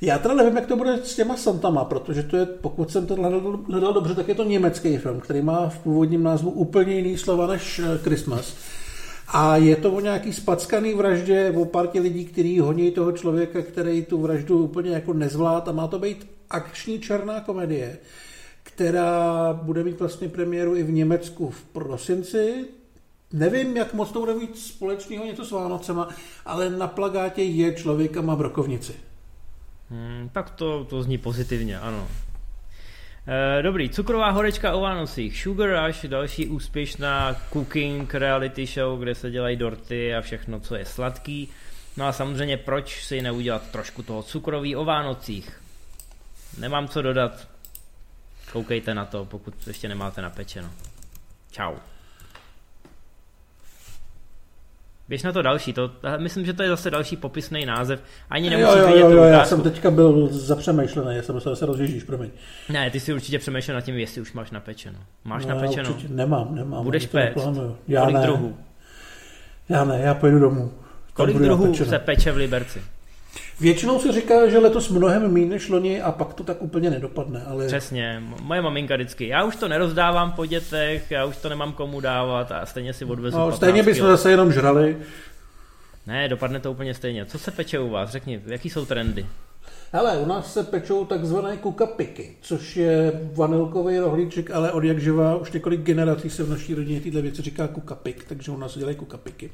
Já 0.00 0.18
teda 0.18 0.34
nevím, 0.34 0.56
jak 0.56 0.66
to 0.66 0.76
bude 0.76 0.96
s 1.04 1.16
těma 1.16 1.36
Santama, 1.36 1.84
protože 1.84 2.22
to 2.22 2.36
je, 2.36 2.46
pokud 2.46 2.90
jsem 2.90 3.06
to 3.06 3.14
hledal 3.68 3.92
dobře, 3.92 4.14
tak 4.14 4.28
je 4.28 4.34
to 4.34 4.44
německý 4.44 4.98
film, 4.98 5.20
který 5.20 5.42
má 5.42 5.68
v 5.68 5.78
původním 5.78 6.22
názvu 6.22 6.50
úplně 6.50 6.94
jiný 6.94 7.18
slova 7.18 7.46
než 7.46 7.78
eh, 7.78 7.98
Christmas. 7.98 8.54
A 9.28 9.56
je 9.56 9.76
to 9.76 9.92
o 9.92 10.00
nějaký 10.00 10.32
spackaný 10.32 10.94
vraždě, 10.94 11.54
o 11.56 11.64
partě 11.64 12.00
lidí, 12.00 12.24
kteří 12.24 12.60
honí 12.60 12.90
toho 12.90 13.12
člověka, 13.12 13.62
který 13.62 14.04
tu 14.04 14.20
vraždu 14.20 14.64
úplně 14.64 14.90
jako 14.90 15.12
nezvlád 15.12 15.68
a 15.68 15.72
má 15.72 15.88
to 15.88 15.98
být 15.98 16.26
akční 16.50 17.00
černá 17.00 17.40
komedie, 17.40 17.98
která 18.62 19.52
bude 19.62 19.84
mít 19.84 20.00
vlastně 20.00 20.28
premiéru 20.28 20.76
i 20.76 20.82
v 20.82 20.92
Německu 20.92 21.50
v 21.50 21.62
prosinci. 21.62 22.64
Nevím, 23.32 23.76
jak 23.76 23.94
moc 23.94 24.12
to 24.12 24.20
bude 24.20 24.34
mít 24.34 24.58
společného 24.58 25.24
něco 25.24 25.44
s 25.44 25.50
Vánocema, 25.50 26.08
ale 26.46 26.70
na 26.70 26.86
plagátě 26.86 27.42
je 27.42 27.74
člověka 27.74 28.20
má 28.20 28.36
brokovnici. 28.36 29.07
Hmm, 29.90 30.28
tak 30.32 30.50
to, 30.50 30.84
to 30.84 31.02
zní 31.02 31.18
pozitivně, 31.18 31.78
ano. 31.78 32.08
E, 33.58 33.62
dobrý, 33.62 33.90
cukrová 33.90 34.30
horečka 34.30 34.72
o 34.72 34.80
Vánocích. 34.80 35.42
Sugar 35.42 35.86
Rush, 35.86 36.04
další 36.04 36.46
úspěšná 36.46 37.36
cooking 37.52 38.14
reality 38.14 38.66
show, 38.66 39.00
kde 39.00 39.14
se 39.14 39.30
dělají 39.30 39.56
dorty 39.56 40.14
a 40.14 40.20
všechno, 40.20 40.60
co 40.60 40.74
je 40.74 40.84
sladký. 40.84 41.48
No 41.96 42.06
a 42.06 42.12
samozřejmě, 42.12 42.56
proč 42.56 43.04
si 43.04 43.22
neudělat 43.22 43.70
trošku 43.70 44.02
toho 44.02 44.22
cukroví 44.22 44.76
o 44.76 44.84
Vánocích? 44.84 45.60
Nemám 46.58 46.88
co 46.88 47.02
dodat. 47.02 47.48
Koukejte 48.52 48.94
na 48.94 49.04
to, 49.04 49.24
pokud 49.24 49.66
ještě 49.66 49.88
nemáte 49.88 50.22
napečeno. 50.22 50.70
Ciao. 51.50 51.97
Běž 55.08 55.22
na 55.22 55.32
to 55.32 55.42
další, 55.42 55.72
to, 55.72 55.90
myslím, 56.16 56.44
že 56.44 56.52
to 56.52 56.62
je 56.62 56.68
zase 56.68 56.90
další 56.90 57.16
popisný 57.16 57.66
název. 57.66 58.02
Ani 58.30 58.50
nemusíš 58.50 58.80
jo, 58.80 58.88
jo, 58.88 58.96
jo, 58.96 59.10
jo, 59.10 59.22
já 59.22 59.44
jsem 59.44 59.62
teďka 59.62 59.90
byl 59.90 60.28
zapřemýšlený, 60.30 61.16
já 61.16 61.22
jsem 61.22 61.40
se 61.40 61.48
zase 61.48 61.66
rozježíš, 61.66 62.04
promiň. 62.04 62.30
Ne, 62.68 62.90
ty 62.90 63.00
si 63.00 63.12
určitě 63.12 63.38
přemýšlel 63.38 63.74
nad 63.74 63.80
tím, 63.80 63.98
jestli 63.98 64.20
už 64.20 64.32
máš 64.32 64.50
napečeno. 64.50 64.98
Máš 65.24 65.46
no, 65.46 65.54
napečeno? 65.54 65.90
Určitě 65.90 66.14
nemám, 66.14 66.54
nemám. 66.54 66.84
Budeš 66.84 67.06
péct? 67.06 67.36
Já 67.88 68.00
Kolik 68.00 68.16
ne. 68.16 68.22
druhů? 68.22 68.56
Já 69.68 69.84
ne, 69.84 70.00
já 70.00 70.14
pojedu 70.14 70.38
domů. 70.38 70.72
Kolik 71.12 71.36
druhů 71.36 71.74
se 71.74 71.98
peče 71.98 72.32
v 72.32 72.36
Liberci? 72.36 72.82
Většinou 73.60 73.98
se 73.98 74.12
říká, 74.12 74.48
že 74.48 74.58
letos 74.58 74.88
mnohem 74.88 75.32
méně 75.32 75.46
než 75.46 75.68
loni 75.68 76.02
a 76.02 76.12
pak 76.12 76.34
to 76.34 76.44
tak 76.44 76.62
úplně 76.62 76.90
nedopadne. 76.90 77.44
Ale... 77.46 77.66
Přesně, 77.66 78.22
moje 78.42 78.62
maminka 78.62 78.94
vždycky, 78.94 79.28
já 79.28 79.44
už 79.44 79.56
to 79.56 79.68
nerozdávám 79.68 80.32
po 80.32 80.46
dětech, 80.46 81.10
já 81.10 81.24
už 81.24 81.36
to 81.36 81.48
nemám 81.48 81.72
komu 81.72 82.00
dávat 82.00 82.52
a 82.52 82.66
stejně 82.66 82.92
si 82.92 83.04
odvezu 83.04 83.38
no, 83.38 83.52
Stejně 83.52 83.82
bychom 83.82 84.06
zase 84.06 84.30
jenom 84.30 84.52
žrali. 84.52 84.96
Ne, 86.06 86.28
dopadne 86.28 86.60
to 86.60 86.72
úplně 86.72 86.94
stejně. 86.94 87.26
Co 87.26 87.38
se 87.38 87.50
peče 87.50 87.78
u 87.78 87.90
vás? 87.90 88.10
Řekni, 88.10 88.42
jaký 88.46 88.70
jsou 88.70 88.84
trendy? 88.84 89.26
Hele, 89.92 90.18
u 90.18 90.26
nás 90.26 90.52
se 90.52 90.62
pečou 90.62 91.04
takzvané 91.04 91.56
kukapiky, 91.56 92.36
což 92.40 92.76
je 92.76 93.12
vanilkový 93.34 93.98
rohlíček, 93.98 94.50
ale 94.50 94.72
od 94.72 94.84
jak 94.84 95.00
živá 95.00 95.36
už 95.36 95.52
několik 95.52 95.80
generací 95.80 96.30
se 96.30 96.42
v 96.42 96.50
naší 96.50 96.74
rodině 96.74 97.00
tyhle 97.00 97.22
věci 97.22 97.42
říká 97.42 97.68
kukapik, 97.68 98.24
takže 98.28 98.50
u 98.50 98.56
nás 98.56 98.78
dělají 98.78 98.96
kukapiky. 98.96 99.50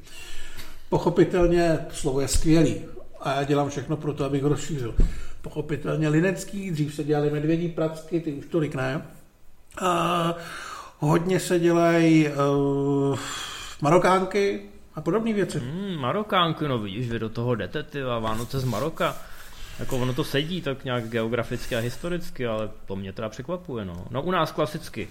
Pochopitelně 0.89 1.79
slovo 1.93 2.21
je 2.21 2.29
skvělý 2.29 2.81
a 3.25 3.35
já 3.35 3.45
dělám 3.45 3.69
všechno 3.69 3.97
pro 3.97 4.13
to, 4.15 4.25
abych 4.25 4.43
ho 4.43 4.49
rozšířil. 4.49 4.95
Pochopitelně 5.43 6.09
linecký, 6.09 6.71
dřív 6.71 6.95
se 6.95 7.05
dělali 7.05 7.31
medvědí 7.31 7.69
pracky, 7.69 8.21
ty 8.21 8.33
už 8.33 8.47
tolik 8.47 8.75
ne. 8.75 9.03
A 9.81 10.35
hodně 10.99 11.41
se 11.41 11.59
dělají 11.59 12.29
uh, 12.29 13.19
marokánky 13.81 14.61
a 14.95 15.01
podobné 15.01 15.33
věci. 15.33 15.59
Hmm, 15.59 15.97
marokánky, 15.97 16.69
no 16.69 16.79
vidíš, 16.79 17.11
vy 17.11 17.19
do 17.19 17.29
toho 17.29 17.55
jdete, 17.55 17.83
ty 17.83 18.03
a 18.03 18.19
Vánoce 18.19 18.61
z 18.61 18.65
Maroka. 18.65 19.17
Jako 19.79 19.99
ono 19.99 20.15
to 20.15 20.25
sedí 20.25 20.61
tak 20.61 20.85
nějak 20.85 21.09
geograficky 21.09 21.77
a 21.77 21.79
historicky, 21.79 22.47
ale 22.47 22.71
to 22.87 22.97
mě 22.97 23.13
teda 23.13 23.29
překvapuje, 23.29 23.85
no. 23.85 24.07
No 24.11 24.23
u 24.23 24.31
nás 24.31 24.53
klasicky 24.53 25.09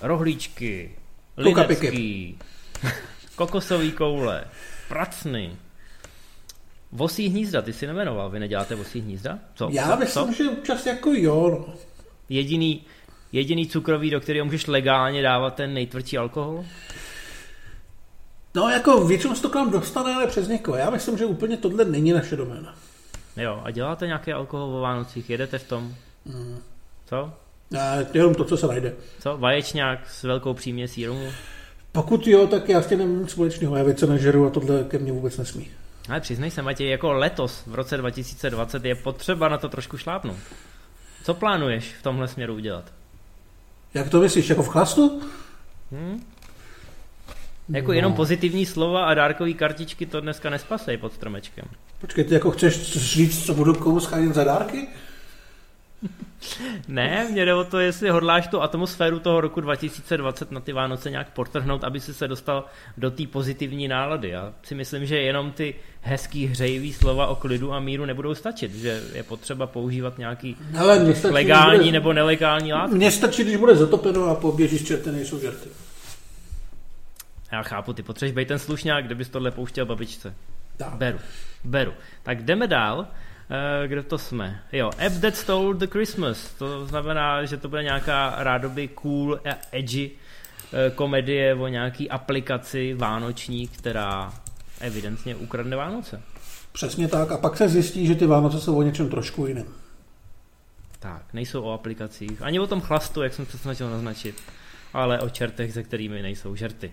rohlíčky, 0.00 0.96
linecký, 1.36 2.38
kokosový 3.36 3.92
koule, 3.92 4.44
pracny, 4.88 5.56
Vosí 6.92 7.28
hnízda, 7.28 7.62
ty 7.62 7.72
si 7.72 7.86
nemenoval, 7.86 8.30
vy 8.30 8.38
neděláte 8.38 8.74
vosí 8.74 9.00
hnízda? 9.00 9.38
Co? 9.54 9.68
Já 9.72 9.90
co? 9.90 9.96
myslím, 9.96 10.26
co? 10.26 10.32
že 10.32 10.50
občas 10.50 10.86
jako 10.86 11.10
jo. 11.12 11.50
No. 11.50 11.74
Jediný, 12.28 12.82
jediný 13.32 13.66
cukrový, 13.66 14.10
do 14.10 14.20
kterého 14.20 14.44
můžeš 14.44 14.66
legálně 14.66 15.22
dávat 15.22 15.54
ten 15.54 15.74
nejtvrdší 15.74 16.18
alkohol? 16.18 16.64
No 18.54 18.68
jako 18.68 19.04
většinou 19.04 19.34
se 19.34 19.42
to 19.42 19.48
k 19.48 19.54
nám 19.54 19.70
dostane, 19.70 20.14
ale 20.14 20.26
přes 20.26 20.48
někoho. 20.48 20.76
Já 20.76 20.90
myslím, 20.90 21.18
že 21.18 21.26
úplně 21.26 21.56
tohle 21.56 21.84
není 21.84 22.12
naše 22.12 22.36
doména. 22.36 22.74
Jo, 23.36 23.60
a 23.64 23.70
děláte 23.70 24.06
nějaký 24.06 24.32
alkohol 24.32 24.76
o 24.76 24.80
Vánocích? 24.80 25.30
Jedete 25.30 25.58
v 25.58 25.68
tom? 25.68 25.94
Mm. 26.24 26.58
Co? 27.06 27.32
Ne, 27.70 28.06
jenom 28.14 28.34
to, 28.34 28.44
co 28.44 28.56
se 28.56 28.66
najde. 28.66 28.94
Co? 29.20 29.36
Vaječňák 29.36 30.10
s 30.10 30.22
velkou 30.22 30.54
příměsí 30.54 31.06
rumu? 31.06 31.28
Pokud 31.92 32.26
jo, 32.26 32.46
tak 32.46 32.68
já 32.68 32.82
s 32.82 32.86
tím 32.86 32.98
nemám 32.98 33.20
nic 33.20 33.30
společného. 33.30 33.76
Já 33.76 33.84
věce 33.84 34.06
nežeru 34.06 34.46
a 34.46 34.50
tohle 34.50 34.84
ke 34.84 34.98
mně 34.98 35.12
vůbec 35.12 35.38
nesmí. 35.38 35.70
Ale 36.08 36.20
přiznej 36.20 36.50
se, 36.50 36.62
Matěj, 36.62 36.90
jako 36.90 37.12
letos, 37.12 37.62
v 37.66 37.74
roce 37.74 37.96
2020, 37.96 38.84
je 38.84 38.94
potřeba 38.94 39.48
na 39.48 39.58
to 39.58 39.68
trošku 39.68 39.98
šlápnout. 39.98 40.36
Co 41.24 41.34
plánuješ 41.34 41.94
v 41.94 42.02
tomhle 42.02 42.28
směru 42.28 42.54
udělat? 42.54 42.84
Jak 43.94 44.08
to 44.08 44.20
myslíš, 44.20 44.48
jako 44.48 44.62
v 44.62 44.68
chlastu? 44.68 45.22
Hmm? 45.90 46.24
Jako 47.68 47.88
no. 47.88 47.92
jenom 47.92 48.12
pozitivní 48.12 48.66
slova 48.66 49.04
a 49.04 49.14
dárkové 49.14 49.52
kartičky 49.52 50.06
to 50.06 50.20
dneska 50.20 50.50
nespasej 50.50 50.96
pod 50.96 51.12
stromečkem. 51.12 51.64
Počkej, 52.00 52.24
ty 52.24 52.34
jako 52.34 52.50
chceš 52.50 52.92
říct, 52.92 53.46
co 53.46 53.54
budu 53.54 53.74
komu 53.74 54.00
schánět 54.00 54.34
za 54.34 54.44
dárky? 54.44 54.88
Ne, 56.88 57.26
mě 57.30 57.44
jde 57.44 57.54
o 57.54 57.64
to, 57.64 57.78
jestli 57.78 58.10
hodláš 58.10 58.46
tu 58.46 58.62
atmosféru 58.62 59.18
toho 59.18 59.40
roku 59.40 59.60
2020 59.60 60.50
na 60.50 60.60
ty 60.60 60.72
Vánoce 60.72 61.10
nějak 61.10 61.30
potrhnout, 61.30 61.84
aby 61.84 62.00
si 62.00 62.14
se 62.14 62.28
dostal 62.28 62.64
do 62.96 63.10
té 63.10 63.26
pozitivní 63.26 63.88
nálady. 63.88 64.28
Já 64.28 64.52
si 64.62 64.74
myslím, 64.74 65.06
že 65.06 65.18
jenom 65.18 65.52
ty 65.52 65.74
hezký 66.00 66.46
hřejivý 66.46 66.92
slova 66.92 67.26
o 67.26 67.34
klidu 67.34 67.72
a 67.72 67.80
míru 67.80 68.04
nebudou 68.04 68.34
stačit, 68.34 68.74
že 68.74 69.02
je 69.12 69.22
potřeba 69.22 69.66
používat 69.66 70.18
nějaký 70.18 70.56
Ale 70.78 71.14
stačí, 71.14 71.34
legální 71.34 71.78
bude, 71.78 71.92
nebo 71.92 72.12
nelegální 72.12 72.72
látky. 72.72 72.94
Mně 72.94 73.10
stačí, 73.10 73.42
když 73.42 73.56
bude 73.56 73.76
zatopeno 73.76 74.24
a 74.24 74.34
poběžíš, 74.34 74.84
čerty 74.84 75.12
nejsou 75.12 75.40
žerty. 75.40 75.68
Já 77.52 77.62
chápu, 77.62 77.92
ty 77.92 78.02
potřebuješ 78.02 78.34
být 78.34 78.48
ten 78.48 78.58
slušňák, 78.58 79.04
kde 79.06 79.14
bys 79.14 79.28
tohle 79.28 79.50
pouštěl 79.50 79.86
babičce. 79.86 80.34
Tak. 80.76 80.94
Beru, 80.94 81.18
beru. 81.64 81.92
Tak 82.22 82.42
jdeme 82.42 82.66
dál. 82.66 83.06
Uh, 83.50 83.88
kde 83.88 84.02
to 84.02 84.18
jsme? 84.18 84.62
Jo, 84.72 84.90
App 85.06 85.20
That 85.20 85.36
Stole 85.36 85.74
the 85.74 85.86
Christmas. 85.86 86.54
To 86.54 86.86
znamená, 86.86 87.44
že 87.44 87.56
to 87.56 87.68
bude 87.68 87.82
nějaká 87.82 88.34
rádoby 88.38 88.88
cool 88.88 89.40
a 89.50 89.58
edgy 89.72 90.10
uh, 90.10 90.94
komedie 90.94 91.54
o 91.54 91.68
nějaký 91.68 92.10
aplikaci 92.10 92.94
vánoční, 92.94 93.68
která 93.68 94.32
evidentně 94.80 95.36
ukradne 95.36 95.76
Vánoce. 95.76 96.22
Přesně 96.72 97.08
tak. 97.08 97.32
A 97.32 97.38
pak 97.38 97.56
se 97.56 97.68
zjistí, 97.68 98.06
že 98.06 98.14
ty 98.14 98.26
Vánoce 98.26 98.60
jsou 98.60 98.78
o 98.78 98.82
něčem 98.82 99.08
trošku 99.08 99.46
jiném. 99.46 99.66
Tak, 100.98 101.22
nejsou 101.32 101.62
o 101.62 101.72
aplikacích. 101.72 102.42
Ani 102.42 102.60
o 102.60 102.66
tom 102.66 102.80
chlastu, 102.80 103.22
jak 103.22 103.34
jsem 103.34 103.46
se 103.46 103.58
snažil 103.58 103.90
naznačit. 103.90 104.42
Ale 104.92 105.20
o 105.20 105.28
čertech, 105.28 105.72
ze 105.72 105.82
kterými 105.82 106.22
nejsou 106.22 106.54
žerty. 106.54 106.92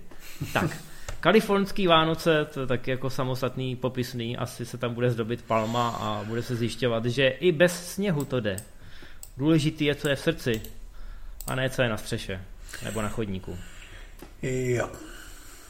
Tak. 0.54 0.78
Kalifornský 1.26 1.88
Vánoce, 1.88 2.48
to 2.54 2.60
je 2.60 2.68
taky 2.68 2.92
jako 2.92 3.10
samostatný 3.10 3.76
popisný, 3.76 4.38
asi 4.38 4.66
se 4.66 4.78
tam 4.78 4.94
bude 4.94 5.12
zdobit 5.12 5.42
palma 5.42 5.90
a 5.90 6.24
bude 6.24 6.44
se 6.44 6.56
zjišťovat, 6.56 7.06
že 7.06 7.28
i 7.28 7.52
bez 7.52 7.94
sněhu 7.94 8.26
to 8.26 8.40
jde. 8.40 8.56
Důležitý 9.38 9.86
je, 9.86 9.96
co 9.96 10.10
je 10.10 10.16
v 10.16 10.20
srdci, 10.20 10.62
a 11.48 11.56
ne 11.56 11.70
co 11.70 11.82
je 11.82 11.90
na 11.90 11.98
střeše 11.98 12.42
nebo 12.84 13.02
na 13.02 13.10
chodníku. 13.10 13.58
Jo. 14.42 14.90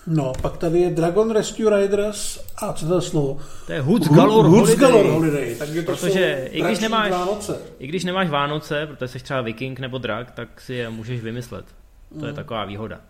No, 0.08 0.34
pak 0.42 0.58
tady 0.58 0.80
je 0.80 0.90
Dragon 0.90 1.32
Rescue 1.32 1.80
Riders 1.80 2.40
a 2.58 2.74
co 2.74 2.88
to 2.88 2.96
je 2.96 3.02
slovo? 3.02 3.42
To 3.66 3.74
je 3.74 3.82
Hoods 3.82 4.10
Galore 4.10 4.50
Hoods 4.50 4.80
Holiday. 4.80 5.12
Holiday. 5.12 5.56
Takže 5.56 5.84
to 5.84 5.92
protože 5.92 6.50
i 6.52 6.62
když, 6.62 6.80
nemáš, 6.80 7.12
Vánoce. 7.12 7.62
i 7.80 7.88
když 7.88 8.04
nemáš 8.04 8.30
Vánoce, 8.30 8.88
protože 8.88 9.08
jsi 9.08 9.20
třeba 9.20 9.42
viking 9.42 9.80
nebo 9.80 9.98
drak, 9.98 10.32
tak 10.32 10.62
si 10.62 10.74
je 10.74 10.90
můžeš 10.90 11.22
vymyslet. 11.22 11.66
To 12.10 12.20
mm. 12.20 12.26
je 12.26 12.34
taková 12.34 12.66
výhoda. 12.66 13.02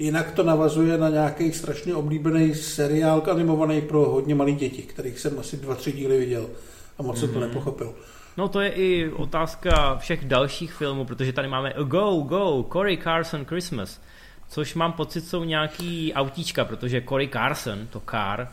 Jinak 0.00 0.32
to 0.32 0.42
navazuje 0.42 0.98
na 0.98 1.08
nějaký 1.08 1.52
strašně 1.52 1.94
oblíbený 1.94 2.54
seriál 2.54 3.22
animovaný 3.30 3.80
pro 3.80 4.10
hodně 4.10 4.34
malé 4.34 4.52
děti, 4.52 4.82
kterých 4.82 5.18
jsem 5.18 5.38
asi 5.38 5.56
dva, 5.56 5.74
tři 5.74 5.92
díly 5.92 6.18
viděl 6.18 6.50
a 6.98 7.02
moc 7.02 7.16
mm-hmm. 7.16 7.20
jsem 7.20 7.32
to 7.32 7.38
mhm. 7.38 7.48
nepochopil. 7.48 7.94
No 8.36 8.48
to 8.48 8.60
je 8.60 8.70
i 8.70 9.10
otázka 9.10 9.96
všech 9.96 10.24
dalších 10.24 10.72
filmů, 10.72 11.04
protože 11.04 11.32
tady 11.32 11.48
máme 11.48 11.72
A 11.72 11.82
Go, 11.82 12.10
Go, 12.20 12.66
Cory 12.72 12.98
Carson 13.02 13.44
Christmas, 13.44 14.00
což 14.48 14.74
mám 14.74 14.92
pocit 14.92 15.20
jsou 15.20 15.44
nějaký 15.44 16.14
autíčka, 16.14 16.64
protože 16.64 17.02
Cory 17.08 17.28
Carson, 17.28 17.86
to 17.86 18.02
car, 18.10 18.48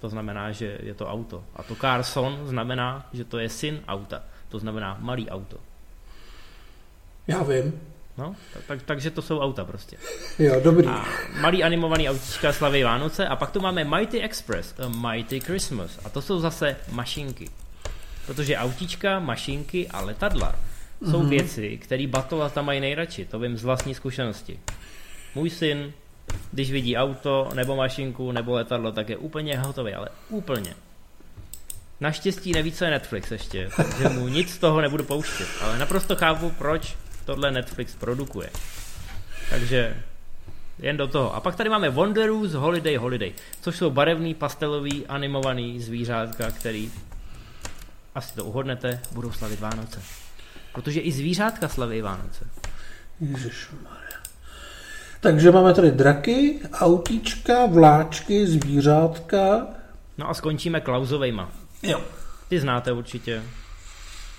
to 0.00 0.08
znamená, 0.08 0.52
že 0.52 0.78
je 0.82 0.94
to 0.94 1.08
auto. 1.08 1.44
A 1.56 1.62
to 1.62 1.74
Carson 1.74 2.38
znamená, 2.44 3.06
že 3.12 3.24
to 3.24 3.38
je 3.38 3.48
syn 3.48 3.80
auta. 3.88 4.22
To 4.48 4.58
znamená 4.58 4.96
malý 5.00 5.30
auto. 5.30 5.56
Já 7.26 7.42
vím. 7.42 7.91
No, 8.18 8.36
tak, 8.52 8.62
tak, 8.66 8.82
takže 8.82 9.10
to 9.10 9.22
jsou 9.22 9.40
auta 9.40 9.64
prostě. 9.64 9.96
Jo, 10.38 10.60
dobrý. 10.64 10.86
A 10.86 11.04
malý 11.40 11.64
animovaný 11.64 12.10
autíčka 12.10 12.52
slaví 12.52 12.82
Vánoce 12.82 13.26
a 13.26 13.36
pak 13.36 13.50
tu 13.50 13.60
máme 13.60 13.84
Mighty 13.84 14.20
Express, 14.20 14.74
a 14.78 14.88
Mighty 14.88 15.40
Christmas. 15.40 15.98
A 16.04 16.08
to 16.08 16.22
jsou 16.22 16.40
zase 16.40 16.76
mašinky. 16.90 17.50
Protože 18.26 18.56
autíčka, 18.56 19.20
mašinky 19.20 19.88
a 19.88 20.00
letadla 20.00 20.54
jsou 21.10 21.22
mm-hmm. 21.22 21.28
věci, 21.28 21.76
které 21.76 22.06
batolata 22.06 22.62
mají 22.62 22.80
nejradši. 22.80 23.24
To 23.24 23.38
vím 23.38 23.56
z 23.56 23.64
vlastní 23.64 23.94
zkušenosti. 23.94 24.60
Můj 25.34 25.50
syn, 25.50 25.92
když 26.52 26.72
vidí 26.72 26.96
auto, 26.96 27.50
nebo 27.54 27.76
mašinku, 27.76 28.32
nebo 28.32 28.54
letadlo, 28.54 28.92
tak 28.92 29.08
je 29.08 29.16
úplně 29.16 29.58
hotový, 29.58 29.94
ale 29.94 30.08
úplně. 30.28 30.74
Naštěstí 32.00 32.52
neví, 32.52 32.72
co 32.72 32.84
je 32.84 32.90
Netflix 32.90 33.30
ještě, 33.30 33.68
takže 33.76 34.08
mu 34.08 34.28
nic 34.28 34.54
z 34.54 34.58
toho 34.58 34.80
nebudu 34.80 35.04
pouštět. 35.04 35.48
Ale 35.60 35.78
naprosto 35.78 36.16
chápu, 36.16 36.50
proč 36.50 36.96
tohle 37.24 37.50
Netflix 37.50 37.94
produkuje. 37.94 38.50
Takže 39.50 39.96
jen 40.78 40.96
do 40.96 41.06
toho. 41.06 41.34
A 41.34 41.40
pak 41.40 41.56
tady 41.56 41.70
máme 41.70 41.90
Wonderoos 41.90 42.52
Holiday 42.52 42.96
Holiday, 42.96 43.32
což 43.60 43.76
jsou 43.76 43.90
barevný, 43.90 44.34
pastelový, 44.34 45.06
animovaný 45.06 45.80
zvířátka, 45.80 46.50
který 46.50 46.92
asi 48.14 48.34
to 48.34 48.44
uhodnete, 48.44 49.00
budou 49.12 49.32
slavit 49.32 49.60
Vánoce. 49.60 50.02
Protože 50.72 51.00
i 51.00 51.12
zvířátka 51.12 51.68
slaví 51.68 52.00
Vánoce. 52.00 52.46
Ježišmarja. 53.20 54.18
Takže 55.20 55.50
máme 55.50 55.74
tady 55.74 55.90
draky, 55.90 56.60
autíčka, 56.72 57.66
vláčky, 57.66 58.46
zvířátka. 58.46 59.66
No 60.18 60.30
a 60.30 60.34
skončíme 60.34 60.80
Klausovejma. 60.80 61.52
Jo. 61.82 62.00
Ty 62.48 62.60
znáte 62.60 62.92
určitě. 62.92 63.42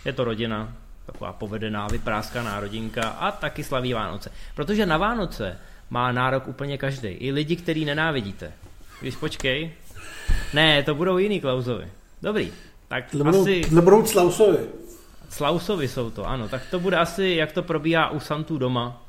Je 0.05 0.13
to 0.13 0.23
rodina, 0.23 0.73
taková 1.05 1.33
povedená, 1.33 1.87
vypráskaná 1.87 2.59
rodinka 2.59 3.07
a 3.09 3.31
taky 3.31 3.63
slaví 3.63 3.93
Vánoce. 3.93 4.31
Protože 4.55 4.85
na 4.85 4.97
Vánoce 4.97 5.57
má 5.89 6.11
nárok 6.11 6.47
úplně 6.47 6.77
každý, 6.77 7.07
i 7.07 7.31
lidi, 7.31 7.55
který 7.55 7.85
nenávidíte. 7.85 8.51
Když 9.01 9.15
počkej, 9.15 9.71
Ne, 10.53 10.83
to 10.83 10.95
budou 10.95 11.17
jiný 11.17 11.41
Klausovi. 11.41 11.87
Dobrý. 12.21 12.51
Tak 12.87 13.11
To 13.11 13.17
budou, 13.17 13.41
asi 13.41 13.61
to 13.75 13.81
budou 13.81 14.03
Clausovi. 14.03 14.57
Slausovi 15.29 15.87
jsou 15.87 16.09
to, 16.09 16.27
ano. 16.27 16.47
Tak 16.49 16.61
to 16.71 16.79
bude 16.79 16.97
asi, 16.97 17.35
jak 17.37 17.51
to 17.51 17.63
probíhá 17.63 18.09
u 18.09 18.19
Santu 18.19 18.57
doma. 18.57 19.01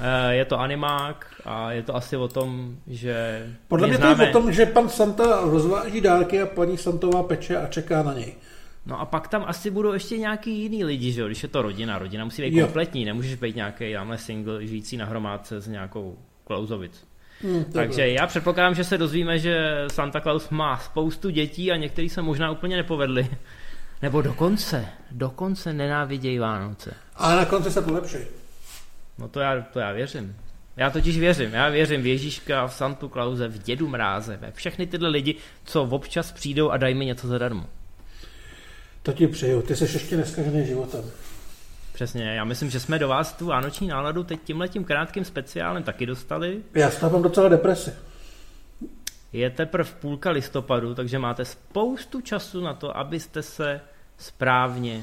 Eh, 0.00 0.34
Je 0.34 0.44
to 0.44 0.60
animák 0.60 1.26
a 1.44 1.72
je 1.72 1.82
to 1.82 1.96
asi 1.96 2.16
o 2.16 2.28
tom, 2.28 2.76
že... 2.86 3.46
Podle 3.68 3.88
mě 3.88 3.98
to 3.98 4.06
je 4.06 4.28
o 4.28 4.32
tom, 4.32 4.52
že 4.52 4.66
pan 4.66 4.88
Santa 4.88 5.40
rozváží 5.40 6.00
dárky 6.00 6.42
a 6.42 6.46
paní 6.46 6.78
Santová 6.78 7.22
peče 7.22 7.56
a 7.56 7.66
čeká 7.66 8.02
na 8.02 8.14
něj. 8.14 8.34
No 8.88 9.00
a 9.00 9.04
pak 9.04 9.28
tam 9.28 9.44
asi 9.46 9.70
budou 9.70 9.92
ještě 9.92 10.18
nějaký 10.18 10.62
jiný 10.62 10.84
lidi, 10.84 11.12
že 11.12 11.20
jo, 11.20 11.26
když 11.26 11.42
je 11.42 11.48
to 11.48 11.62
rodina. 11.62 11.98
Rodina 11.98 12.24
musí 12.24 12.42
být 12.42 12.54
Jo. 12.54 12.66
kompletní, 12.66 13.04
nemůžeš 13.04 13.34
být 13.34 13.56
nějaký 13.56 13.92
tamhle 13.92 14.18
single 14.18 14.66
žijící 14.66 14.96
na 14.96 15.04
hromádce 15.06 15.60
s 15.60 15.68
nějakou 15.68 16.18
Klausovic. 16.44 17.06
Hm, 17.42 17.64
Takže 17.72 18.08
já 18.08 18.26
předpokládám, 18.26 18.74
že 18.74 18.84
se 18.84 18.98
dozvíme, 18.98 19.38
že 19.38 19.84
Santa 19.92 20.20
Claus 20.20 20.50
má 20.50 20.78
spoustu 20.78 21.30
dětí 21.30 21.72
a 21.72 21.76
některý 21.76 22.08
se 22.08 22.22
možná 22.22 22.50
úplně 22.50 22.76
nepovedli. 22.76 23.28
Nebo 24.02 24.22
dokonce, 24.22 24.86
dokonce 25.10 25.72
nenávidějí 25.72 26.38
Vánoce. 26.38 26.94
Ale 27.14 27.36
na 27.36 27.44
konci 27.44 27.70
se 27.70 27.82
polepší. 27.82 28.16
No 29.18 29.28
to 29.28 29.40
já, 29.40 29.60
to 29.72 29.78
já 29.80 29.92
věřím. 29.92 30.36
Já 30.76 30.90
totiž 30.90 31.18
věřím. 31.18 31.52
Já 31.52 31.68
věřím 31.68 32.02
v 32.02 32.06
Ježíška, 32.06 32.66
v 32.66 32.74
Santu 32.74 33.08
Klauze, 33.08 33.48
v 33.48 33.62
Dědu 33.62 33.88
Mráze, 33.88 34.36
ve 34.36 34.50
všechny 34.52 34.86
tyhle 34.86 35.08
lidi, 35.08 35.34
co 35.64 35.82
občas 35.82 36.32
přijdou 36.32 36.70
a 36.70 36.76
dají 36.76 36.94
mi 36.94 37.06
něco 37.06 37.28
zadarmo. 37.28 37.66
To 39.08 39.12
ti 39.12 39.26
přeju. 39.26 39.62
Ty 39.62 39.76
jsi 39.76 39.84
ještě 39.84 40.16
neskažený 40.16 40.66
životem. 40.66 41.04
Přesně, 41.92 42.24
já 42.24 42.44
myslím, 42.44 42.70
že 42.70 42.80
jsme 42.80 42.98
do 42.98 43.08
vás 43.08 43.32
tu 43.32 43.46
vánoční 43.46 43.88
náladu 43.88 44.24
teď 44.24 44.40
tímhletím 44.44 44.84
krátkým 44.84 45.24
speciálem 45.24 45.82
taky 45.82 46.06
dostali. 46.06 46.62
Já 46.74 46.90
mám 47.02 47.22
docela 47.22 47.48
depresi. 47.48 47.92
Je 49.32 49.50
teprve 49.50 49.90
půlka 50.00 50.30
listopadu, 50.30 50.94
takže 50.94 51.18
máte 51.18 51.44
spoustu 51.44 52.20
času 52.20 52.60
na 52.60 52.74
to, 52.74 52.96
abyste 52.96 53.42
se 53.42 53.80
správně 54.18 55.02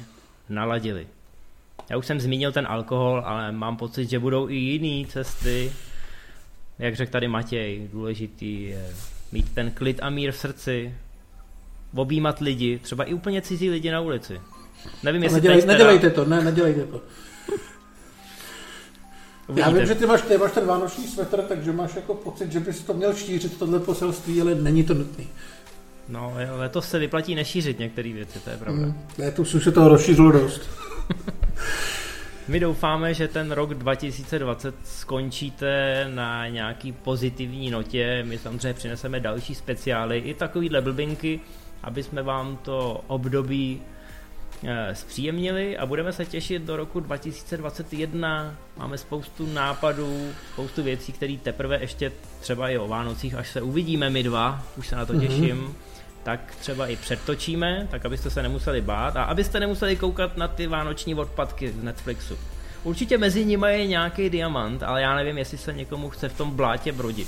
naladili. 0.50 1.08
Já 1.90 1.98
už 1.98 2.06
jsem 2.06 2.20
zmínil 2.20 2.52
ten 2.52 2.68
alkohol, 2.70 3.24
ale 3.26 3.52
mám 3.52 3.78
pocit, 3.78 4.10
že 4.10 4.20
budou 4.20 4.50
i 4.50 4.56
jiné 4.56 5.08
cesty. 5.08 5.72
Jak 6.80 6.96
řekl 6.96 7.12
tady 7.12 7.28
Matěj, 7.28 7.90
důležitý 7.94 8.64
je 8.64 8.90
mít 9.32 9.56
ten 9.56 9.72
klid 9.72 10.00
a 10.02 10.10
mír 10.10 10.32
v 10.32 10.38
srdci, 10.38 10.94
objímat 11.96 12.40
lidi, 12.40 12.80
třeba 12.80 13.04
i 13.04 13.14
úplně 13.14 13.42
cizí 13.42 13.70
lidi 13.70 13.92
na 13.92 14.02
ulici. 14.02 14.42
Nevím, 15.04 15.24
jestli 15.24 15.36
Nedělej, 15.36 15.58
teď 15.58 15.66
teda- 15.66 15.74
nedělejte 15.78 16.10
to, 16.10 16.26
ne, 16.26 16.44
nedělejte 16.44 16.84
to. 16.84 17.02
Já 19.50 19.54
uvidíte. 19.54 19.80
vím, 19.80 19.88
že 19.88 19.96
ty 19.96 20.06
máš, 20.06 20.22
ty 20.22 20.38
máš 20.38 20.52
ten 20.52 20.66
vánoční 20.66 21.08
svetr, 21.08 21.42
takže 21.42 21.72
máš 21.72 21.96
jako 21.96 22.14
pocit, 22.14 22.52
že 22.52 22.60
bys 22.60 22.82
to 22.82 22.94
měl 22.94 23.14
šířit, 23.14 23.60
tohle 23.60 23.80
poselství, 23.80 24.42
ale 24.42 24.56
není 24.56 24.84
to 24.84 24.94
nutný. 24.94 25.28
No, 26.10 26.34
letos 26.58 26.90
se 26.90 27.00
vyplatí 27.00 27.36
nešířit 27.36 27.80
některé 27.80 28.14
věci, 28.14 28.40
to 28.40 28.50
je 28.50 28.58
pravda. 28.58 28.86
Mm. 28.86 28.94
Letos 29.18 29.54
už 29.56 29.64
se 29.64 29.72
toho 29.72 29.90
rozšířilo 29.90 30.32
dost. 30.32 30.62
My 32.48 32.60
doufáme, 32.60 33.14
že 33.14 33.28
ten 33.28 33.52
rok 33.52 33.74
2020 33.74 34.76
skončíte 34.84 36.06
na 36.14 36.48
nějaký 36.48 36.92
pozitivní 36.92 37.72
notě. 37.72 38.24
My 38.28 38.38
samozřejmě 38.38 38.74
přineseme 38.74 39.20
další 39.20 39.56
speciály, 39.56 40.18
i 40.18 40.34
takovýhle 40.34 40.82
blbinky, 40.82 41.40
aby 41.84 42.04
jsme 42.04 42.24
vám 42.24 42.58
to 42.58 43.02
období 43.08 43.82
eh, 44.68 44.96
zpříjemnili 44.96 45.78
a 45.78 45.86
budeme 45.86 46.14
se 46.14 46.26
těšit 46.26 46.62
do 46.62 46.76
roku 46.78 47.00
2021. 47.00 48.56
Máme 48.78 48.98
spoustu 48.98 49.54
nápadů, 49.54 50.30
spoustu 50.54 50.84
věcí, 50.84 51.12
které 51.12 51.38
teprve 51.44 51.78
ještě 51.82 52.12
třeba 52.42 52.70
i 52.70 52.78
o 52.78 52.88
Vánocích, 52.88 53.36
až 53.36 53.50
se 53.52 53.62
uvidíme 53.62 54.10
my 54.10 54.24
dva, 54.24 54.64
už 54.78 54.88
se 54.88 54.96
na 54.96 55.06
to 55.06 55.14
Mhm. 55.14 55.22
těším, 55.28 55.76
tak 56.24 56.56
třeba 56.60 56.88
i 56.88 56.96
předtočíme, 56.96 57.88
tak 57.92 58.06
abyste 58.06 58.30
se 58.30 58.44
nemuseli 58.44 58.82
bát 58.82 59.16
a 59.18 59.24
abyste 59.24 59.60
nemuseli 59.60 59.96
koukat 59.96 60.38
na 60.38 60.48
ty 60.48 60.68
vánoční 60.68 61.16
odpadky 61.16 61.72
z 61.72 61.84
Netflixu. 61.84 62.38
Určitě 62.84 63.18
mezi 63.18 63.46
nimi 63.46 63.68
je 63.80 63.88
nějaký 63.88 64.30
diamant, 64.30 64.84
ale 64.84 65.02
já 65.02 65.16
nevím, 65.16 65.38
jestli 65.38 65.58
se 65.58 65.74
někomu 65.74 66.10
chce 66.10 66.30
v 66.30 66.38
tom 66.38 66.52
blátě 66.52 66.92
brodit. 66.92 67.28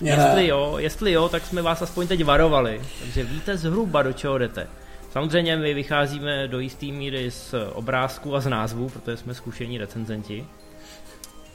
Jestli 0.00 0.46
jo, 0.46 0.74
jestli 0.78 1.12
jo, 1.12 1.28
tak 1.28 1.46
jsme 1.46 1.62
vás 1.62 1.82
aspoň 1.82 2.06
teď 2.06 2.24
varovali, 2.24 2.80
takže 3.00 3.24
víte 3.24 3.56
zhruba 3.56 4.02
do 4.02 4.12
čeho 4.12 4.38
jdete. 4.38 4.66
Samozřejmě 5.12 5.56
my 5.56 5.74
vycházíme 5.74 6.48
do 6.48 6.60
jisté 6.60 6.86
míry 6.86 7.30
z 7.30 7.54
obrázků 7.72 8.34
a 8.34 8.40
z 8.40 8.46
názvů, 8.46 8.88
protože 8.88 9.16
jsme 9.16 9.34
zkušení 9.34 9.78
recenzenti 9.78 10.46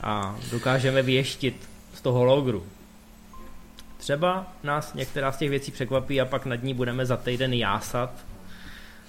a 0.02 0.36
dokážeme 0.52 1.02
věštit 1.02 1.70
z 1.94 2.02
toho 2.02 2.24
logru. 2.24 2.64
Třeba 3.98 4.48
nás 4.64 4.94
některá 4.94 5.32
z 5.32 5.38
těch 5.38 5.50
věcí 5.50 5.72
překvapí 5.72 6.22
a 6.22 6.26
pak 6.26 6.46
nad 6.46 6.64
ní 6.64 6.74
budeme 6.74 7.06
za 7.06 7.18
týden 7.18 7.54
jásat 7.54 8.12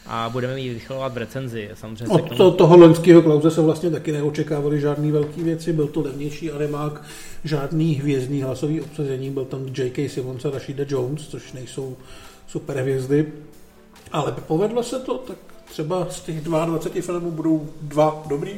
a 0.06 0.28
budeme 0.28 0.60
ji 0.60 0.74
vychovovat 0.74 1.14
v 1.14 1.16
recenzi. 1.16 1.70
Samozřejmě 1.74 2.14
Od 2.14 2.28
tomu... 2.28 2.36
to, 2.36 2.50
toho 2.50 2.76
loňského 2.76 3.22
Klauze 3.22 3.50
se 3.50 3.60
vlastně 3.60 3.90
taky 3.90 4.12
neočekávali 4.12 4.80
žádný 4.80 5.12
velký 5.12 5.42
věci, 5.42 5.72
byl 5.72 5.86
to 5.86 6.00
levnější 6.00 6.50
animák, 6.50 7.02
žádný 7.44 7.94
hvězdný 7.94 8.42
hlasový 8.42 8.80
obsazení, 8.80 9.30
byl 9.30 9.44
tam 9.44 9.66
J.K. 9.78 10.08
Simmons 10.08 10.44
a 10.44 10.50
Rashida 10.50 10.84
Jones, 10.88 11.28
což 11.28 11.52
nejsou 11.52 11.96
super 12.46 12.76
hvězdy, 12.76 13.32
ale 14.12 14.32
povedlo 14.46 14.82
se 14.82 14.98
to, 14.98 15.18
tak 15.18 15.36
třeba 15.64 16.06
z 16.10 16.20
těch 16.20 16.40
22 16.40 17.02
filmů 17.02 17.30
budou 17.30 17.68
dva 17.82 18.22
dobrý. 18.28 18.52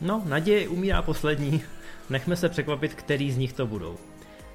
No, 0.00 0.22
naděje 0.26 0.68
umírá 0.68 1.02
poslední. 1.02 1.62
Nechme 2.10 2.36
se 2.36 2.48
překvapit, 2.48 2.94
který 2.94 3.32
z 3.32 3.36
nich 3.36 3.52
to 3.52 3.66
budou. 3.66 3.96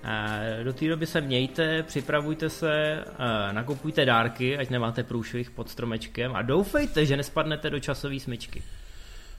Eh, 0.06 0.63
Do 0.63 0.74
té 0.74 0.88
doby 0.88 1.06
se 1.06 1.22
mějte, 1.22 1.84
připravujte 1.84 2.50
se, 2.50 3.04
eh, 3.06 3.54
nakupujte 3.54 4.06
dárky, 4.06 4.58
ať 4.58 4.70
nemáte 4.70 5.04
průšvih 5.04 5.52
pod 5.52 5.70
stromečkem 5.70 6.36
a 6.36 6.42
doufejte, 6.42 7.06
že 7.06 7.18
nespadnete 7.18 7.70
do 7.70 7.80
časové 7.80 8.20
smyčky. 8.20 8.63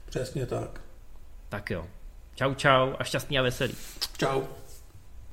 Přesně 0.09 0.45
tak. 0.45 0.81
Tak 1.49 1.69
jo. 1.71 1.87
Čau 2.35 2.53
čau 2.53 2.93
a 2.99 3.03
šťastný 3.03 3.39
a 3.39 3.41
veselý. 3.41 3.73
Čau. 4.17 4.41